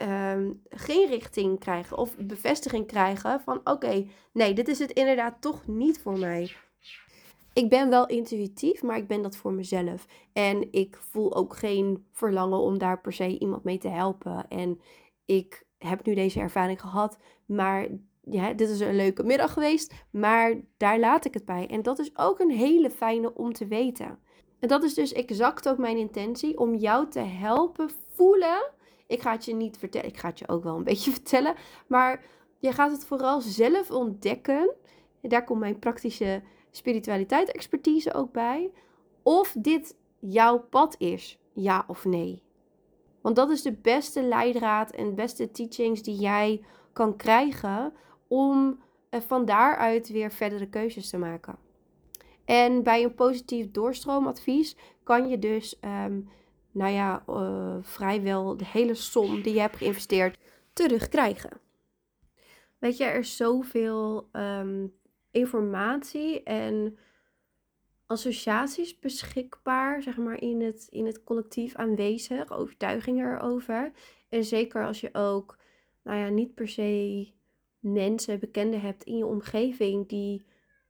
Ehm, 0.02 0.52
geen 0.70 1.08
richting 1.08 1.60
krijgen 1.60 1.98
of 1.98 2.18
bevestiging 2.18 2.88
krijgen 2.88 3.42
van 3.42 3.62
oké, 3.64 4.06
nee, 4.34 4.54
dit 4.54 4.68
is 4.68 4.80
het 4.80 4.92
inderdaad 4.92 5.42
toch 5.42 5.68
niet 5.68 6.00
voor 6.00 6.18
mij. 6.18 6.52
Ik 7.54 7.70
ben 7.70 7.90
wel 7.90 8.08
intuïtief, 8.08 8.84
maar 8.84 8.98
ik 8.98 9.08
ben 9.08 9.22
dat 9.22 9.36
voor 9.36 9.54
mezelf. 9.54 10.06
En 10.34 10.72
ik 10.72 10.98
voel 11.10 11.36
ook 11.36 11.56
geen 11.56 12.06
verlangen 12.12 12.60
om 12.60 12.78
daar 12.78 13.02
per 13.02 13.14
se 13.14 13.40
iemand 13.40 13.64
mee 13.64 13.78
te 13.78 13.88
helpen. 13.88 14.48
En 14.48 14.82
ik 15.26 15.66
heb 15.78 16.06
nu 16.06 16.14
deze 16.16 16.40
ervaring 16.40 16.82
gehad, 16.82 17.18
maar 17.46 17.88
ja, 18.22 18.54
dit 18.54 18.70
is 18.70 18.80
een 18.80 18.96
leuke 18.96 19.24
middag 19.24 19.54
geweest, 19.54 19.94
maar 20.12 20.56
daar 20.78 21.00
laat 21.00 21.26
ik 21.26 21.34
het 21.34 21.46
bij. 21.46 21.68
En 21.68 21.82
dat 21.82 22.00
is 22.00 22.18
ook 22.18 22.40
een 22.40 22.52
hele 22.52 22.90
fijne 22.90 23.34
om 23.34 23.54
te 23.54 23.68
weten. 23.68 24.20
En 24.60 24.68
dat 24.68 24.84
is 24.84 24.94
dus 24.94 25.14
exact 25.14 25.70
ook 25.70 25.78
mijn 25.78 25.98
intentie 25.98 26.58
om 26.58 26.76
jou 26.76 27.10
te 27.10 27.20
helpen 27.20 27.90
voelen 28.14 28.72
ik 29.12 29.22
ga 29.22 29.32
het 29.32 29.46
je 29.46 29.54
niet 29.54 29.78
vertellen. 29.78 30.08
Ik 30.08 30.18
ga 30.18 30.28
het 30.28 30.40
je 30.40 30.48
ook 30.48 30.64
wel 30.64 30.76
een 30.76 30.84
beetje 30.92 31.12
vertellen. 31.12 31.56
Maar 31.88 32.24
je 32.60 32.72
gaat 32.72 32.92
het 32.92 33.06
vooral 33.06 33.42
zelf 33.42 33.92
ontdekken. 33.92 34.74
En 35.22 35.30
daar 35.30 35.44
komt 35.44 35.60
mijn 35.60 35.80
praktische 35.80 36.42
spiritualiteit 36.72 37.52
expertise 37.52 38.14
ook 38.14 38.32
bij. 38.32 38.72
Of 39.24 39.56
dit 39.60 39.96
jouw 40.20 40.60
pad 40.60 40.96
is, 40.98 41.40
ja 41.54 41.84
of 41.88 42.06
nee. 42.06 42.44
Want 43.22 43.36
dat 43.36 43.50
is 43.50 43.62
de 43.62 43.74
beste 43.74 44.24
leidraad 44.24 44.92
en 44.92 45.16
beste 45.16 45.52
teachings 45.52 46.02
die 46.02 46.16
jij 46.16 46.64
kan 46.94 47.16
krijgen 47.16 47.94
om 48.32 48.80
van 49.10 49.46
daaruit 49.46 50.10
weer 50.10 50.32
verdere 50.32 50.70
keuzes 50.70 51.10
te 51.10 51.18
maken. 51.18 51.56
En 52.46 52.84
bij 52.84 53.04
een 53.04 53.14
positief 53.14 53.72
doorstroomadvies 53.72 54.76
kan 55.04 55.30
je 55.30 55.40
dus 55.40 55.80
ehm, 55.80 56.22
nou 56.72 56.92
ja, 56.92 57.24
uh, 57.30 57.78
vrijwel 57.82 58.58
de 58.58 58.66
hele 58.66 58.94
som 58.94 59.42
die 59.42 59.54
je 59.54 59.60
hebt 59.60 59.76
geïnvesteerd 59.76 60.38
terugkrijgen. 60.74 61.60
Weet 62.78 62.98
je, 62.98 63.04
er 63.04 63.20
is 63.20 63.36
zoveel 63.36 64.30
um, 64.32 64.94
informatie 65.32 66.44
en 66.44 66.98
associaties 68.06 69.00
beschikbaar, 69.00 70.02
zeg 70.02 70.18
maar, 70.18 70.42
in 70.42 70.62
het, 70.62 70.88
in 70.90 71.06
het 71.06 71.24
collectief 71.24 71.76
aanwezig, 71.76 72.52
overtuigingen 72.52 73.36
erover. 73.36 73.92
En 74.30 74.44
zeker 74.44 74.86
als 74.86 75.02
je 75.02 75.10
ook, 75.14 75.58
nou 76.04 76.18
ja, 76.18 76.30
niet 76.30 76.54
per 76.54 76.68
se 76.68 77.32
mensen, 77.82 78.40
bekenden 78.40 78.82
hebt 78.82 79.04
in 79.04 79.18
je 79.18 79.26
omgeving 79.26 80.08
die 80.08 80.46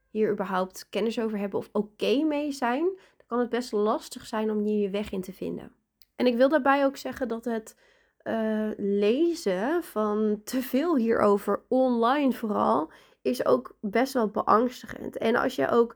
hier 0.09 0.31
überhaupt 0.31 0.89
kennis 0.89 1.19
over 1.19 1.37
hebben 1.37 1.59
of 1.59 1.69
oké 1.71 2.23
mee 2.23 2.51
zijn, 2.51 2.99
kan 3.27 3.39
het 3.39 3.49
best 3.49 3.71
lastig 3.71 4.25
zijn 4.25 4.51
om 4.51 4.59
hier 4.59 4.81
je 4.81 4.89
weg 4.89 5.11
in 5.11 5.21
te 5.21 5.33
vinden. 5.33 5.71
En 6.15 6.27
ik 6.27 6.35
wil 6.35 6.49
daarbij 6.49 6.85
ook 6.85 6.97
zeggen 6.97 7.27
dat 7.27 7.45
het 7.45 7.75
uh, 8.23 8.69
lezen 8.77 9.83
van 9.83 10.41
te 10.43 10.61
veel 10.61 10.97
hierover, 10.97 11.61
online 11.67 12.31
vooral, 12.31 12.91
is 13.21 13.45
ook 13.45 13.77
best 13.79 14.13
wel 14.13 14.27
beangstigend. 14.27 15.17
En 15.17 15.35
als 15.35 15.55
je 15.55 15.69
ook 15.69 15.95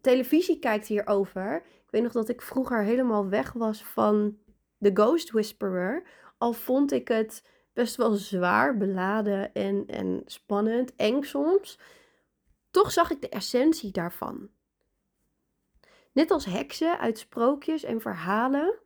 televisie 0.00 0.58
kijkt 0.58 0.86
hierover. 0.86 1.56
Ik 1.56 1.90
weet 1.90 2.02
nog 2.02 2.12
dat 2.12 2.28
ik 2.28 2.42
vroeger 2.42 2.82
helemaal 2.82 3.28
weg 3.28 3.52
was 3.52 3.84
van 3.84 4.36
The 4.80 4.90
Ghost 4.94 5.30
Whisperer. 5.30 6.02
Al 6.38 6.52
vond 6.52 6.92
ik 6.92 7.08
het 7.08 7.44
best 7.80 7.96
wel 7.96 8.12
zwaar 8.12 8.76
beladen 8.76 9.54
en, 9.54 9.86
en 9.86 10.22
spannend, 10.26 10.96
eng 10.96 11.22
soms. 11.22 11.78
Toch 12.70 12.92
zag 12.92 13.10
ik 13.10 13.20
de 13.20 13.28
essentie 13.28 13.90
daarvan. 13.90 14.48
Net 16.12 16.30
als 16.30 16.44
heksen 16.44 16.98
uit 16.98 17.18
sprookjes 17.18 17.82
en 17.82 18.00
verhalen. 18.00 18.78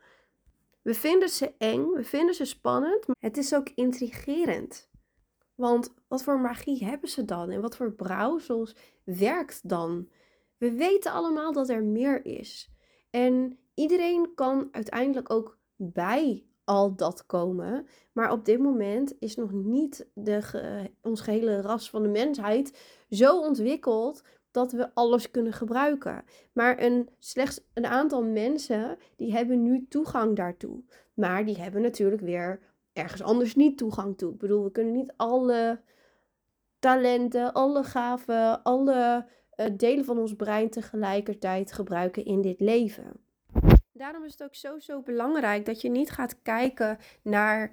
We 0.82 0.94
vinden 0.94 1.28
ze 1.28 1.54
eng, 1.58 1.92
we 1.92 2.04
vinden 2.04 2.34
ze 2.34 2.44
spannend, 2.44 3.06
maar 3.06 3.16
het 3.18 3.36
is 3.36 3.54
ook 3.54 3.68
intrigerend. 3.74 4.90
Want 5.54 5.94
wat 6.08 6.22
voor 6.22 6.40
magie 6.40 6.84
hebben 6.84 7.08
ze 7.08 7.24
dan 7.24 7.50
en 7.50 7.60
wat 7.60 7.76
voor 7.76 7.92
brouwsels 7.92 8.76
werkt 9.04 9.68
dan? 9.68 10.08
We 10.56 10.72
weten 10.72 11.12
allemaal 11.12 11.52
dat 11.52 11.68
er 11.68 11.84
meer 11.84 12.24
is. 12.24 12.70
En 13.10 13.58
iedereen 13.74 14.34
kan 14.34 14.68
uiteindelijk 14.70 15.30
ook 15.30 15.58
bij 15.76 16.46
al 16.64 16.96
dat 16.96 17.26
komen. 17.26 17.86
Maar 18.12 18.32
op 18.32 18.44
dit 18.44 18.58
moment 18.58 19.14
is 19.18 19.36
nog 19.36 19.52
niet 19.52 20.06
de, 20.14 20.40
ons 21.02 21.20
gehele 21.20 21.60
ras 21.60 21.90
van 21.90 22.02
de 22.02 22.08
mensheid 22.08 22.78
zo 23.08 23.40
ontwikkeld 23.40 24.22
dat 24.50 24.72
we 24.72 24.94
alles 24.94 25.30
kunnen 25.30 25.52
gebruiken. 25.52 26.24
Maar 26.52 26.82
een, 26.82 27.08
slechts 27.18 27.60
een 27.72 27.86
aantal 27.86 28.24
mensen 28.24 28.96
die 29.16 29.32
hebben 29.32 29.62
nu 29.62 29.86
toegang 29.88 30.36
daartoe. 30.36 30.82
Maar 31.14 31.44
die 31.44 31.56
hebben 31.58 31.82
natuurlijk 31.82 32.22
weer 32.22 32.60
ergens 32.92 33.22
anders 33.22 33.54
niet 33.54 33.78
toegang 33.78 34.18
toe. 34.18 34.32
Ik 34.32 34.38
bedoel, 34.38 34.64
we 34.64 34.70
kunnen 34.70 34.92
niet 34.92 35.12
alle 35.16 35.80
talenten, 36.78 37.52
alle 37.52 37.84
gaven, 37.84 38.62
alle 38.62 39.26
uh, 39.56 39.66
delen 39.76 40.04
van 40.04 40.18
ons 40.18 40.34
brein 40.34 40.70
tegelijkertijd 40.70 41.72
gebruiken 41.72 42.24
in 42.24 42.40
dit 42.40 42.60
leven. 42.60 43.23
Daarom 44.04 44.24
is 44.24 44.32
het 44.32 44.42
ook 44.42 44.54
zo, 44.54 44.78
zo 44.78 45.00
belangrijk 45.00 45.66
dat 45.66 45.80
je 45.80 45.88
niet 45.88 46.10
gaat 46.10 46.42
kijken 46.42 46.98
naar 47.22 47.72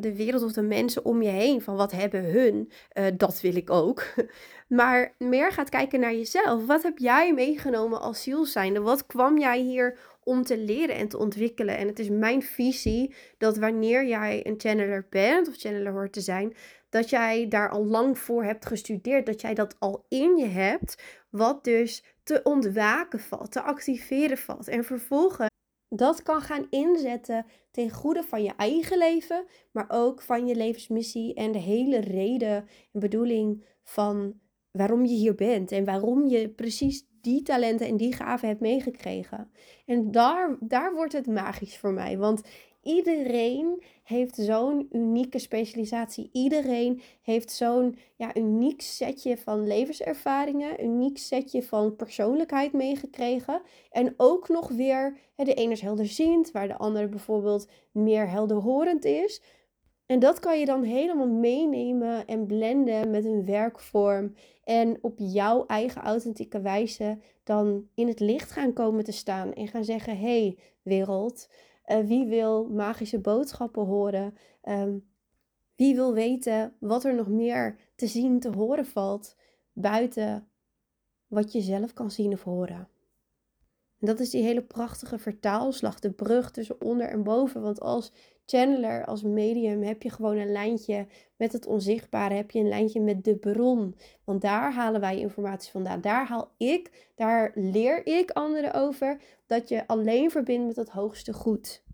de 0.00 0.16
wereld 0.16 0.42
of 0.42 0.52
de 0.52 0.62
mensen 0.62 1.04
om 1.04 1.22
je 1.22 1.28
heen. 1.28 1.62
Van 1.62 1.76
wat 1.76 1.92
hebben 1.92 2.24
hun? 2.24 2.70
Uh, 2.94 3.04
dat 3.16 3.40
wil 3.40 3.56
ik 3.56 3.70
ook. 3.70 4.04
Maar 4.68 5.14
meer 5.18 5.52
gaat 5.52 5.68
kijken 5.68 6.00
naar 6.00 6.14
jezelf. 6.14 6.66
Wat 6.66 6.82
heb 6.82 6.98
jij 6.98 7.34
meegenomen 7.34 8.00
als 8.00 8.22
zielzijnde? 8.22 8.80
Wat 8.80 9.06
kwam 9.06 9.38
jij 9.38 9.60
hier 9.60 9.98
om 10.22 10.42
te 10.42 10.58
leren 10.58 10.94
en 10.94 11.08
te 11.08 11.18
ontwikkelen? 11.18 11.76
En 11.76 11.86
het 11.86 11.98
is 11.98 12.08
mijn 12.08 12.42
visie 12.42 13.14
dat 13.38 13.56
wanneer 13.56 14.06
jij 14.06 14.46
een 14.46 14.54
channeler 14.58 15.06
bent 15.10 15.48
of 15.48 15.56
channeler 15.56 15.92
hoort 15.92 16.12
te 16.12 16.20
zijn, 16.20 16.56
dat 16.88 17.10
jij 17.10 17.48
daar 17.48 17.70
al 17.70 17.84
lang 17.84 18.18
voor 18.18 18.44
hebt 18.44 18.66
gestudeerd. 18.66 19.26
Dat 19.26 19.40
jij 19.40 19.54
dat 19.54 19.76
al 19.78 20.04
in 20.08 20.36
je 20.36 20.46
hebt. 20.46 21.02
Wat 21.30 21.64
dus 21.64 22.04
te 22.22 22.40
ontwaken 22.42 23.20
valt, 23.20 23.52
te 23.52 23.62
activeren 23.62 24.38
valt. 24.38 24.68
En 24.68 24.84
vervolgens 24.84 25.54
dat 25.88 26.22
kan 26.22 26.40
gaan 26.40 26.66
inzetten 26.70 27.46
ten 27.70 27.90
goede 27.90 28.22
van 28.22 28.42
je 28.42 28.52
eigen 28.56 28.98
leven, 28.98 29.44
maar 29.72 29.86
ook 29.88 30.22
van 30.22 30.46
je 30.46 30.54
levensmissie 30.54 31.34
en 31.34 31.52
de 31.52 31.58
hele 31.58 31.98
reden 31.98 32.68
en 32.92 33.00
bedoeling 33.00 33.64
van 33.82 34.40
waarom 34.70 35.04
je 35.04 35.14
hier 35.14 35.34
bent 35.34 35.72
en 35.72 35.84
waarom 35.84 36.26
je 36.26 36.48
precies 36.48 37.06
die 37.20 37.42
talenten 37.42 37.86
en 37.86 37.96
die 37.96 38.14
gaven 38.14 38.48
hebt 38.48 38.60
meegekregen. 38.60 39.50
En 39.86 40.10
daar, 40.10 40.56
daar 40.60 40.94
wordt 40.94 41.12
het 41.12 41.26
magisch 41.26 41.78
voor 41.78 41.92
mij, 41.92 42.18
want 42.18 42.42
iedereen 42.86 43.82
heeft 44.02 44.34
zo'n 44.34 44.88
unieke 44.92 45.38
specialisatie. 45.38 46.28
Iedereen 46.32 47.00
heeft 47.22 47.50
zo'n 47.50 47.98
ja, 48.16 48.36
uniek 48.36 48.80
setje 48.80 49.36
van 49.36 49.66
levenservaringen, 49.66 50.84
uniek 50.84 51.18
setje 51.18 51.62
van 51.62 51.96
persoonlijkheid 51.96 52.72
meegekregen. 52.72 53.62
En 53.90 54.14
ook 54.16 54.48
nog 54.48 54.68
weer, 54.68 55.18
hè, 55.34 55.44
de 55.44 55.54
ene 55.54 55.72
is 55.72 55.80
helderziend, 55.80 56.50
waar 56.50 56.68
de 56.68 56.76
andere 56.76 57.08
bijvoorbeeld 57.08 57.68
meer 57.92 58.28
helderhorend 58.28 59.04
is. 59.04 59.42
En 60.06 60.18
dat 60.18 60.38
kan 60.38 60.58
je 60.58 60.64
dan 60.66 60.82
helemaal 60.82 61.28
meenemen 61.28 62.26
en 62.26 62.46
blenden 62.46 63.10
met 63.10 63.24
een 63.24 63.44
werkvorm. 63.44 64.34
En 64.64 64.98
op 65.00 65.14
jouw 65.16 65.66
eigen 65.66 66.02
authentieke 66.02 66.60
wijze 66.60 67.18
dan 67.44 67.88
in 67.94 68.08
het 68.08 68.20
licht 68.20 68.50
gaan 68.50 68.72
komen 68.72 69.04
te 69.04 69.12
staan. 69.12 69.52
En 69.52 69.68
gaan 69.68 69.84
zeggen: 69.84 70.18
hey, 70.18 70.58
wereld, 70.82 71.48
uh, 71.86 72.06
wie 72.06 72.26
wil 72.26 72.68
magische 72.68 73.18
boodschappen 73.18 73.84
horen? 73.84 74.34
Um, 74.62 75.08
wie 75.76 75.94
wil 75.94 76.14
weten 76.14 76.74
wat 76.80 77.04
er 77.04 77.14
nog 77.14 77.28
meer 77.28 77.76
te 77.94 78.06
zien, 78.06 78.40
te 78.40 78.50
horen 78.50 78.86
valt 78.86 79.36
buiten 79.72 80.48
wat 81.26 81.52
je 81.52 81.60
zelf 81.60 81.92
kan 81.92 82.10
zien 82.10 82.32
of 82.32 82.42
horen? 82.42 82.88
En 84.00 84.06
dat 84.06 84.20
is 84.20 84.30
die 84.30 84.42
hele 84.42 84.62
prachtige 84.62 85.18
vertaalslag, 85.18 85.98
de 85.98 86.10
brug 86.10 86.50
tussen 86.50 86.80
onder 86.80 87.08
en 87.08 87.22
boven. 87.22 87.62
Want 87.62 87.80
als 87.80 88.12
channeler, 88.46 89.04
als 89.04 89.22
medium, 89.22 89.82
heb 89.82 90.02
je 90.02 90.10
gewoon 90.10 90.36
een 90.36 90.52
lijntje 90.52 91.06
met 91.36 91.52
het 91.52 91.66
onzichtbare, 91.66 92.34
heb 92.34 92.50
je 92.50 92.58
een 92.58 92.68
lijntje 92.68 93.00
met 93.00 93.24
de 93.24 93.36
bron. 93.36 93.96
Want 94.24 94.40
daar 94.40 94.72
halen 94.72 95.00
wij 95.00 95.18
informatie 95.18 95.70
vandaan. 95.70 96.00
Daar 96.00 96.26
haal 96.26 96.50
ik, 96.56 97.10
daar 97.14 97.52
leer 97.54 98.06
ik 98.06 98.30
anderen 98.30 98.74
over 98.74 99.20
dat 99.46 99.68
je 99.68 99.86
alleen 99.86 100.30
verbindt 100.30 100.66
met 100.66 100.76
het 100.76 100.88
hoogste 100.88 101.32
goed. 101.32 101.84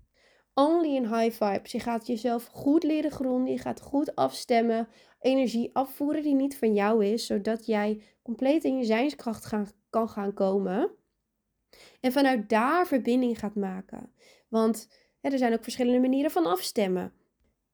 Only 0.55 0.95
in 0.95 1.15
high 1.15 1.45
vibes. 1.45 1.73
Je 1.73 1.81
gaat 1.81 2.07
jezelf 2.07 2.47
goed 2.47 2.83
leren 2.83 3.11
gronden, 3.11 3.53
je 3.53 3.59
gaat 3.59 3.81
goed 3.81 4.15
afstemmen, 4.15 4.89
energie 5.21 5.71
afvoeren 5.73 6.23
die 6.23 6.35
niet 6.35 6.57
van 6.57 6.75
jou 6.75 7.05
is, 7.05 7.27
zodat 7.27 7.67
jij 7.67 8.03
compleet 8.23 8.65
in 8.65 8.79
je 8.79 8.85
zijnskracht 8.85 9.53
kan 9.91 10.09
gaan 10.09 10.35
komen. 10.35 10.91
En 12.01 12.13
vanuit 12.13 12.49
daar 12.49 12.87
verbinding 12.87 13.39
gaat 13.39 13.55
maken. 13.55 14.13
Want 14.49 14.89
er 15.21 15.39
zijn 15.39 15.53
ook 15.53 15.63
verschillende 15.63 16.01
manieren 16.01 16.31
van 16.31 16.47
afstemmen. 16.47 17.13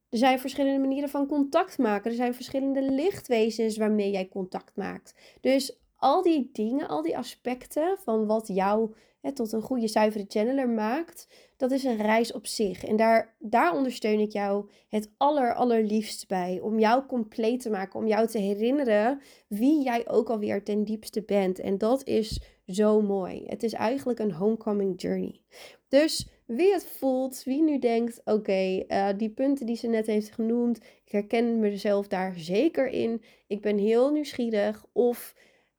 Er 0.08 0.18
zijn 0.18 0.38
verschillende 0.38 0.80
manieren 0.80 1.08
van 1.08 1.26
contact 1.26 1.78
maken. 1.78 2.10
Er 2.10 2.16
zijn 2.16 2.34
verschillende 2.34 2.82
lichtwezens 2.82 3.76
waarmee 3.76 4.10
jij 4.10 4.28
contact 4.28 4.76
maakt. 4.76 5.14
Dus 5.40 5.78
al 5.96 6.22
die 6.22 6.50
dingen, 6.52 6.88
al 6.88 7.02
die 7.02 7.16
aspecten 7.16 7.98
van 8.04 8.26
wat 8.26 8.46
jou 8.46 8.94
hè, 9.20 9.32
tot 9.32 9.52
een 9.52 9.62
goede 9.62 9.88
zuivere 9.88 10.24
channeler 10.28 10.68
maakt, 10.68 11.28
dat 11.56 11.70
is 11.70 11.84
een 11.84 11.96
reis 11.96 12.32
op 12.32 12.46
zich. 12.46 12.84
En 12.84 12.96
daar, 12.96 13.34
daar 13.38 13.76
ondersteun 13.76 14.20
ik 14.20 14.32
jou 14.32 14.70
het 14.88 15.10
aller, 15.16 15.54
allerliefst 15.54 16.28
bij. 16.28 16.60
Om 16.62 16.78
jou 16.78 17.06
compleet 17.06 17.60
te 17.60 17.70
maken, 17.70 18.00
om 18.00 18.06
jou 18.06 18.26
te 18.26 18.38
herinneren 18.38 19.20
wie 19.48 19.82
jij 19.82 20.08
ook 20.08 20.30
alweer 20.30 20.64
ten 20.64 20.84
diepste 20.84 21.22
bent. 21.22 21.58
En 21.60 21.78
dat 21.78 22.06
is 22.06 22.40
zo 22.66 23.00
mooi. 23.00 23.42
Het 23.46 23.62
is 23.62 23.72
eigenlijk 23.72 24.18
een 24.18 24.32
homecoming 24.32 25.00
journey. 25.00 25.40
Dus 25.88 26.28
wie 26.46 26.72
het 26.72 26.86
voelt, 26.86 27.42
wie 27.44 27.62
nu 27.62 27.78
denkt: 27.78 28.20
oké, 28.24 28.84
eh, 28.86 29.08
die 29.16 29.30
punten 29.30 29.66
die 29.66 29.76
ze 29.76 29.86
net 29.86 30.06
heeft 30.06 30.32
genoemd, 30.32 30.76
ik 31.04 31.12
herken 31.12 31.58
mezelf 31.58 32.08
daar 32.08 32.34
zeker 32.36 32.88
in. 32.88 33.22
Ik 33.46 33.60
ben 33.60 33.78
heel 33.78 34.10
nieuwsgierig. 34.10 34.84
Of 34.92 35.34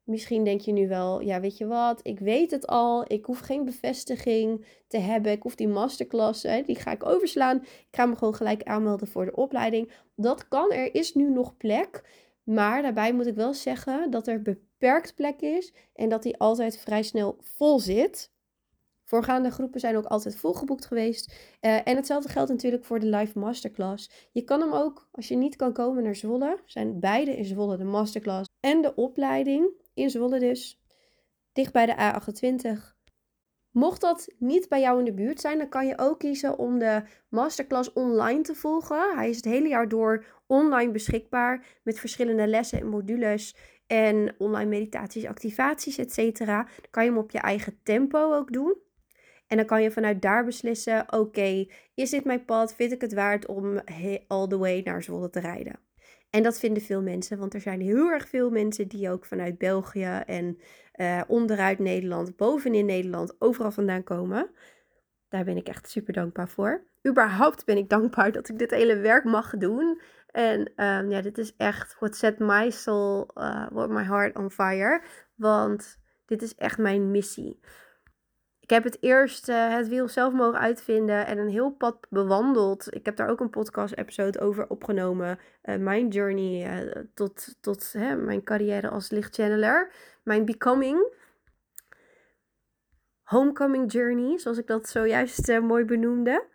misschien 0.10 0.44
denk 0.44 0.62
je 0.62 0.72
nu 0.72 0.88
wel: 0.88 1.22
ja, 1.22 1.40
weet 1.40 1.58
je 1.58 1.68
wat, 1.68 2.00
ik 2.04 2.20
weet 2.20 2.52
het 2.52 2.68
al. 2.68 3.04
Ik 3.08 3.26
hoef 3.26 3.40
geen 3.40 3.66
bevestiging 3.66 4.66
te 4.88 4.98
hebben. 4.98 5.32
Ik 5.32 5.44
hoef 5.44 5.56
die 5.56 5.68
masterclass, 5.68 6.44
hè, 6.44 6.62
die 6.62 6.76
ga 6.76 6.92
ik 6.92 7.06
overslaan. 7.06 7.58
Ik 7.62 7.88
ga 7.92 8.06
me 8.06 8.16
gewoon 8.16 8.36
gelijk 8.36 8.64
aanmelden 8.64 9.08
voor 9.08 9.26
de 9.26 9.36
opleiding. 9.36 9.92
Dat 10.16 10.48
kan, 10.48 10.72
er 10.72 10.96
is 10.96 11.14
nu 11.14 11.30
nog 11.30 11.58
plek. 11.58 12.04
Maar 12.44 12.82
daarbij 12.82 13.14
moet 13.14 13.28
ik 13.28 13.36
wel 13.36 13.54
zeggen 13.54 14.12
dat 14.12 14.28
er 14.28 14.42
beperkt 14.42 15.16
plek 15.16 15.42
is 15.42 15.74
en 15.94 16.10
dat 16.10 16.24
die 16.24 16.38
altijd 16.38 16.78
vrij 16.78 17.04
snel 17.04 17.38
vol 17.40 17.80
zit. 17.80 18.32
Voorgaande 19.04 19.52
groepen 19.52 19.80
zijn 19.80 19.98
ook 19.98 20.06
altijd 20.06 20.36
volgeboekt 20.36 20.86
geweest. 20.86 21.34
Uh, 21.62 21.88
en 21.88 21.96
hetzelfde 21.96 22.30
geldt 22.30 22.50
natuurlijk 22.50 22.86
voor 22.86 23.00
de 23.00 23.06
live 23.06 23.40
masterclass. 23.40 24.30
Je 24.32 24.42
kan 24.42 24.62
hem 24.62 24.74
ook, 24.74 25.08
als 25.12 25.28
je 25.28 25.36
niet 25.36 25.56
kan 25.56 25.74
komen 25.74 26.04
naar 26.04 26.16
Zwolle, 26.16 26.60
zijn 26.66 27.00
beide 27.00 27.38
in 27.38 27.46
Zwolle, 27.46 27.78
de 27.78 27.84
masterclass 27.84 28.50
en 28.60 28.82
de 28.82 28.96
opleiding 28.96 29.72
in 29.94 30.10
Zwolle 30.10 30.40
dus, 30.40 30.82
dicht 31.54 31.74
bij 31.74 31.86
de 31.86 31.96
A28. 31.96 32.98
Mocht 33.72 34.02
dat 34.02 34.28
niet 34.38 34.70
bij 34.70 34.80
jou 34.80 35.00
in 35.00 35.06
de 35.06 35.14
buurt 35.14 35.42
zijn, 35.42 35.58
dan 35.58 35.70
kan 35.70 35.88
je 35.88 35.98
ook 35.98 36.20
kiezen 36.20 36.58
om 36.58 36.80
de 36.80 37.04
masterclass 37.30 37.94
online 37.94 38.42
te 38.42 38.56
volgen. 38.56 39.16
Hij 39.16 39.30
is 39.30 39.36
het 39.36 39.46
hele 39.46 39.68
jaar 39.68 39.90
door 39.90 40.26
online 40.48 40.92
beschikbaar 40.92 41.66
met 41.84 42.00
verschillende 42.00 42.48
lessen 42.48 42.80
en 42.80 42.88
modules 42.88 43.56
en 43.88 44.36
online 44.38 44.70
meditaties, 44.70 45.26
activaties, 45.26 45.98
etc. 45.98 46.38
Dan 46.38 46.68
kan 46.90 47.04
je 47.04 47.10
hem 47.10 47.20
op 47.20 47.32
je 47.32 47.40
eigen 47.40 47.80
tempo 47.84 48.34
ook 48.34 48.54
doen. 48.54 48.76
En 49.48 49.58
dan 49.58 49.66
kan 49.66 49.82
je 49.82 49.92
vanuit 49.92 50.22
daar 50.22 50.46
beslissen: 50.46 51.14
oké, 51.14 51.68
is 51.94 52.10
dit 52.10 52.24
mijn 52.24 52.46
pad? 52.46 52.76
Vind 52.76 52.92
ik 52.92 53.02
het 53.02 53.14
waard 53.14 53.46
om 53.46 53.82
all 54.28 54.48
the 54.48 54.58
way 54.58 54.82
naar 54.82 55.04
Zwolle 55.04 55.30
te 55.30 55.40
rijden? 55.40 55.89
En 56.30 56.44
dat 56.44 56.60
vinden 56.60 56.84
veel 56.84 57.02
mensen, 57.02 57.38
want 57.38 57.54
er 57.54 57.62
zijn 57.62 57.82
heel 57.82 58.10
erg 58.10 58.30
veel 58.30 58.50
mensen 58.50 58.88
die 58.88 59.10
ook 59.10 59.26
vanuit 59.26 59.58
België 59.58 60.22
en 60.26 60.60
uh, 60.96 61.22
onderuit 61.28 61.80
Nederland, 61.80 62.36
bovenin 62.36 62.86
Nederland, 62.86 63.36
overal 63.40 63.72
vandaan 63.72 64.04
komen. 64.04 64.52
Daar 65.30 65.44
ben 65.44 65.58
ik 65.58 65.68
echt 65.68 65.90
super 65.90 66.14
dankbaar 66.14 66.50
voor. 66.50 66.84
Überhaupt 67.08 67.66
ben 67.66 67.78
ik 67.78 67.90
dankbaar 67.90 68.32
dat 68.32 68.50
ik 68.50 68.60
dit 68.60 68.72
hele 68.72 68.98
werk 68.98 69.24
mag 69.24 69.58
doen. 69.58 70.02
En 70.28 70.60
um, 70.60 71.10
ja, 71.12 71.22
dit 71.22 71.38
is 71.38 71.56
echt 71.56 71.96
what 72.00 72.16
set 72.16 72.40
my 72.40 72.70
soul, 72.70 73.30
uh, 73.36 73.68
what 73.72 73.90
my 73.90 74.04
heart 74.04 74.38
on 74.38 74.52
fire. 74.52 75.02
Want 75.36 76.00
dit 76.26 76.42
is 76.42 76.56
echt 76.56 76.78
mijn 76.78 77.12
missie. 77.12 77.60
Ik 78.70 78.76
heb 78.76 78.84
het 78.84 78.98
eerst 79.00 79.50
uh, 79.50 79.76
het 79.76 79.88
wiel 79.88 80.08
zelf 80.08 80.34
mogen 80.34 80.60
uitvinden 80.60 81.26
en 81.26 81.38
een 81.38 81.50
heel 81.50 81.72
pad 81.72 82.08
bewandeld. 82.10 82.96
Ik 82.96 83.06
heb 83.06 83.16
daar 83.16 83.30
ook 83.30 83.40
een 83.40 83.50
podcast-episode 83.50 84.40
over 84.40 84.68
opgenomen. 84.68 85.40
Uh, 85.64 85.76
mijn 85.76 86.08
journey 86.08 86.84
uh, 86.84 87.04
tot, 87.14 87.56
tot 87.62 87.94
hè, 87.94 88.16
mijn 88.16 88.44
carrière 88.44 88.90
als 88.90 89.10
lichtchanneler. 89.10 89.92
Mijn 90.24 90.46
becoming. 90.46 91.14
Homecoming 93.24 93.92
journey, 93.92 94.38
zoals 94.38 94.58
ik 94.58 94.68
dat 94.68 94.90
zojuist 94.90 95.60
mooi 95.60 95.86
benoemde. 95.86 96.46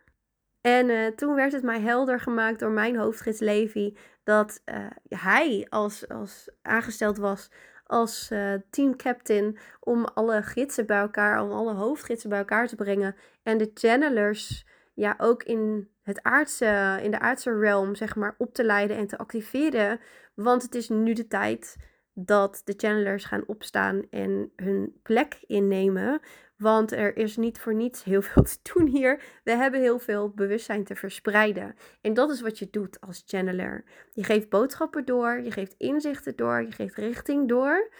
En 0.61 1.15
toen 1.15 1.35
werd 1.35 1.53
het 1.53 1.63
mij 1.63 1.81
helder 1.81 2.21
gemaakt 2.21 2.59
door 2.59 2.71
mijn 2.71 2.97
hoofdgids 2.97 3.41
Levi 3.41 3.97
dat 4.25 4.63
hij 5.09 5.67
als, 5.69 6.09
als 6.09 6.51
aangesteld 6.63 7.17
was 7.17 7.51
als 7.87 8.31
uh, 8.33 8.55
team 8.71 8.97
captain 8.97 9.59
om 9.81 10.05
alle 10.05 10.43
gidsen 10.43 10.87
bij 10.87 10.99
elkaar, 10.99 11.43
om 11.43 11.53
alle 11.53 11.75
hoofdgidsen 11.75 12.29
bij 12.29 12.39
elkaar 12.39 12.69
te 12.69 12.77
brengen. 12.77 13.17
En 13.43 13.59
de 13.59 13.71
channelers 13.75 14.67
ja, 14.95 15.15
ook 15.19 15.43
in 15.43 15.89
het 16.03 16.23
aardse, 16.23 17.01
in 17.03 17.11
de 17.11 17.19
aardse 17.19 17.59
realm, 17.59 17.95
zeg 17.95 18.17
maar, 18.17 18.35
op 18.39 18.55
te 18.55 18.65
leiden 18.65 18.97
en 18.97 19.07
te 19.07 19.19
activeren. 19.19 20.01
Want 20.35 20.63
het 20.63 20.75
is 20.75 20.89
nu 20.89 21.13
de 21.13 21.27
tijd 21.27 21.77
dat 22.15 22.63
de 22.65 22.75
channelers 22.77 23.25
gaan 23.25 23.47
opstaan 23.47 24.03
en 24.11 24.53
hun 24.57 25.01
plek 25.03 25.39
innemen. 25.47 26.21
Want 26.57 26.93
er 26.93 27.17
is 27.17 27.37
niet 27.37 27.59
voor 27.59 27.75
niets 27.75 28.05
heel 28.05 28.23
veel 28.33 28.43
te 28.43 28.59
doen 28.73 28.87
hier. 28.87 29.23
We 29.45 29.51
hebben 29.51 29.81
heel 29.81 29.99
veel 29.99 30.31
bewustzijn 30.31 30.85
te 30.85 30.95
verspreiden. 30.95 31.75
En 32.01 32.15
dat 32.15 32.31
is 32.31 32.41
wat 32.41 32.59
je 32.59 32.71
doet 32.71 33.01
als 33.01 33.23
channeler. 33.27 33.85
Je 34.13 34.25
geeft 34.25 34.49
boodschappen 34.49 35.05
door, 35.05 35.41
je 35.41 35.51
geeft 35.51 35.75
inzichten 35.79 36.37
door, 36.37 36.63
je 36.63 36.73
geeft 36.73 36.97
richting 36.97 37.49
door. 37.49 37.93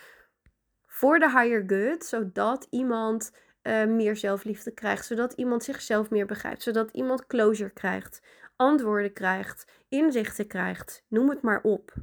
Voor 0.87 1.19
de 1.19 1.31
higher 1.31 1.65
good, 1.67 2.05
zodat 2.05 2.67
iemand 2.71 3.33
uh, 3.63 3.85
meer 3.85 4.17
zelfliefde 4.17 4.71
krijgt. 4.71 5.07
Zodat 5.07 5.33
iemand 5.33 5.65
zichzelf 5.65 6.11
meer 6.11 6.27
begrijpt. 6.27 6.63
Zodat 6.63 6.91
iemand 6.91 7.27
closure 7.27 7.71
krijgt, 7.71 8.23
antwoorden 8.57 9.13
krijgt, 9.13 9.73
inzichten 9.89 10.47
krijgt. 10.47 11.05
Noem 11.09 11.29
het 11.29 11.43
maar 11.43 11.63
op. 11.63 11.95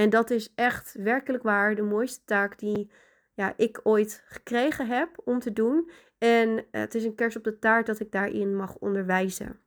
En 0.00 0.10
dat 0.10 0.30
is 0.30 0.52
echt 0.54 0.94
werkelijk 0.98 1.42
waar 1.42 1.74
de 1.74 1.82
mooiste 1.82 2.24
taak 2.24 2.58
die 2.58 2.90
ja, 3.34 3.54
ik 3.56 3.80
ooit 3.82 4.22
gekregen 4.26 4.86
heb 4.86 5.08
om 5.24 5.38
te 5.38 5.52
doen. 5.52 5.90
En 6.18 6.64
het 6.70 6.94
is 6.94 7.04
een 7.04 7.14
kers 7.14 7.36
op 7.36 7.44
de 7.44 7.58
taart 7.58 7.86
dat 7.86 8.00
ik 8.00 8.12
daarin 8.12 8.56
mag 8.56 8.76
onderwijzen. 8.76 9.60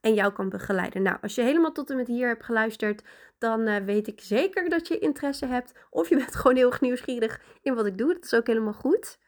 En 0.00 0.14
jou 0.14 0.32
kan 0.32 0.48
begeleiden. 0.48 1.02
Nou, 1.02 1.16
als 1.20 1.34
je 1.34 1.42
helemaal 1.42 1.72
tot 1.72 1.90
en 1.90 1.96
met 1.96 2.06
hier 2.06 2.28
hebt 2.28 2.44
geluisterd, 2.44 3.02
dan 3.38 3.68
uh, 3.68 3.76
weet 3.76 4.06
ik 4.06 4.20
zeker 4.20 4.68
dat 4.68 4.88
je 4.88 4.98
interesse 4.98 5.46
hebt. 5.46 5.72
Of 5.90 6.08
je 6.08 6.16
bent 6.16 6.36
gewoon 6.40 6.56
heel 6.56 6.72
nieuwsgierig 6.80 7.40
in 7.62 7.74
wat 7.74 7.86
ik 7.86 7.98
doe. 7.98 8.14
Dat 8.14 8.24
is 8.24 8.34
ook 8.34 8.46
helemaal 8.46 8.72
goed. 8.72 9.18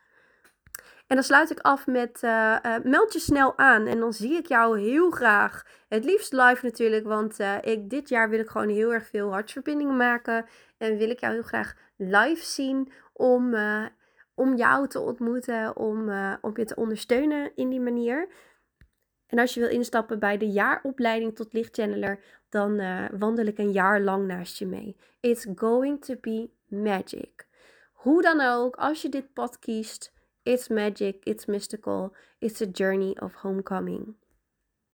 En 1.11 1.17
dan 1.17 1.25
sluit 1.25 1.51
ik 1.51 1.61
af 1.61 1.87
met 1.87 2.23
uh, 2.23 2.57
uh, 2.63 2.77
meld 2.83 3.13
je 3.13 3.19
snel 3.19 3.59
aan. 3.59 3.87
En 3.87 3.99
dan 3.99 4.13
zie 4.13 4.37
ik 4.37 4.47
jou 4.47 4.81
heel 4.81 5.11
graag. 5.11 5.67
Het 5.89 6.05
liefst 6.05 6.33
live 6.33 6.59
natuurlijk. 6.63 7.05
Want 7.07 7.41
uh, 7.41 7.57
ik, 7.61 7.91
dit 7.91 8.09
jaar 8.09 8.29
wil 8.31 8.39
ik 8.39 8.49
gewoon 8.49 8.69
heel 8.69 8.93
erg 8.93 9.07
veel 9.07 9.31
hartsverbindingen 9.33 9.97
maken. 9.97 10.47
En 10.79 10.97
wil 10.97 11.11
ik 11.11 11.21
jou 11.21 11.33
heel 11.33 11.43
graag 11.43 11.75
live 11.97 12.45
zien. 12.45 12.93
Om, 13.13 13.55
om 14.35 14.57
jou 14.57 14.89
te 14.89 15.01
ontmoeten. 15.01 15.77
Om, 15.77 16.11
om 16.41 16.53
je 16.55 16.65
te 16.65 16.75
ondersteunen 16.75 17.53
in 17.55 17.69
die 17.69 17.81
manier. 17.81 18.29
En 19.27 19.39
als 19.39 19.55
je 19.55 19.61
wil 19.61 19.69
instappen 19.69 20.19
bij 20.19 20.37
de 20.37 20.51
jaaropleiding 20.51 21.37
tot 21.37 21.53
lichtchanneler. 21.53 22.21
Dan 22.49 22.81
wandel 23.19 23.47
ik 23.47 23.59
een 23.59 23.73
jaar 23.73 24.01
lang 24.01 24.27
naast 24.27 24.59
je 24.59 24.67
mee. 24.67 24.97
It's 25.21 25.47
going 25.55 26.05
to 26.05 26.15
be 26.21 26.51
magic. 26.67 27.47
Hoe 27.93 28.23
dan 28.23 28.41
ook, 28.41 28.77
als 28.77 29.03
je 29.03 29.09
dit 29.09 29.33
pad 29.33 29.59
kiest 29.59 30.19
It's 30.45 30.69
magic, 30.69 31.23
it's 31.27 31.49
mystical, 31.49 32.13
it's 32.43 32.61
a 32.61 32.67
journey 32.67 33.17
of 33.17 33.37
homecoming. 33.37 34.17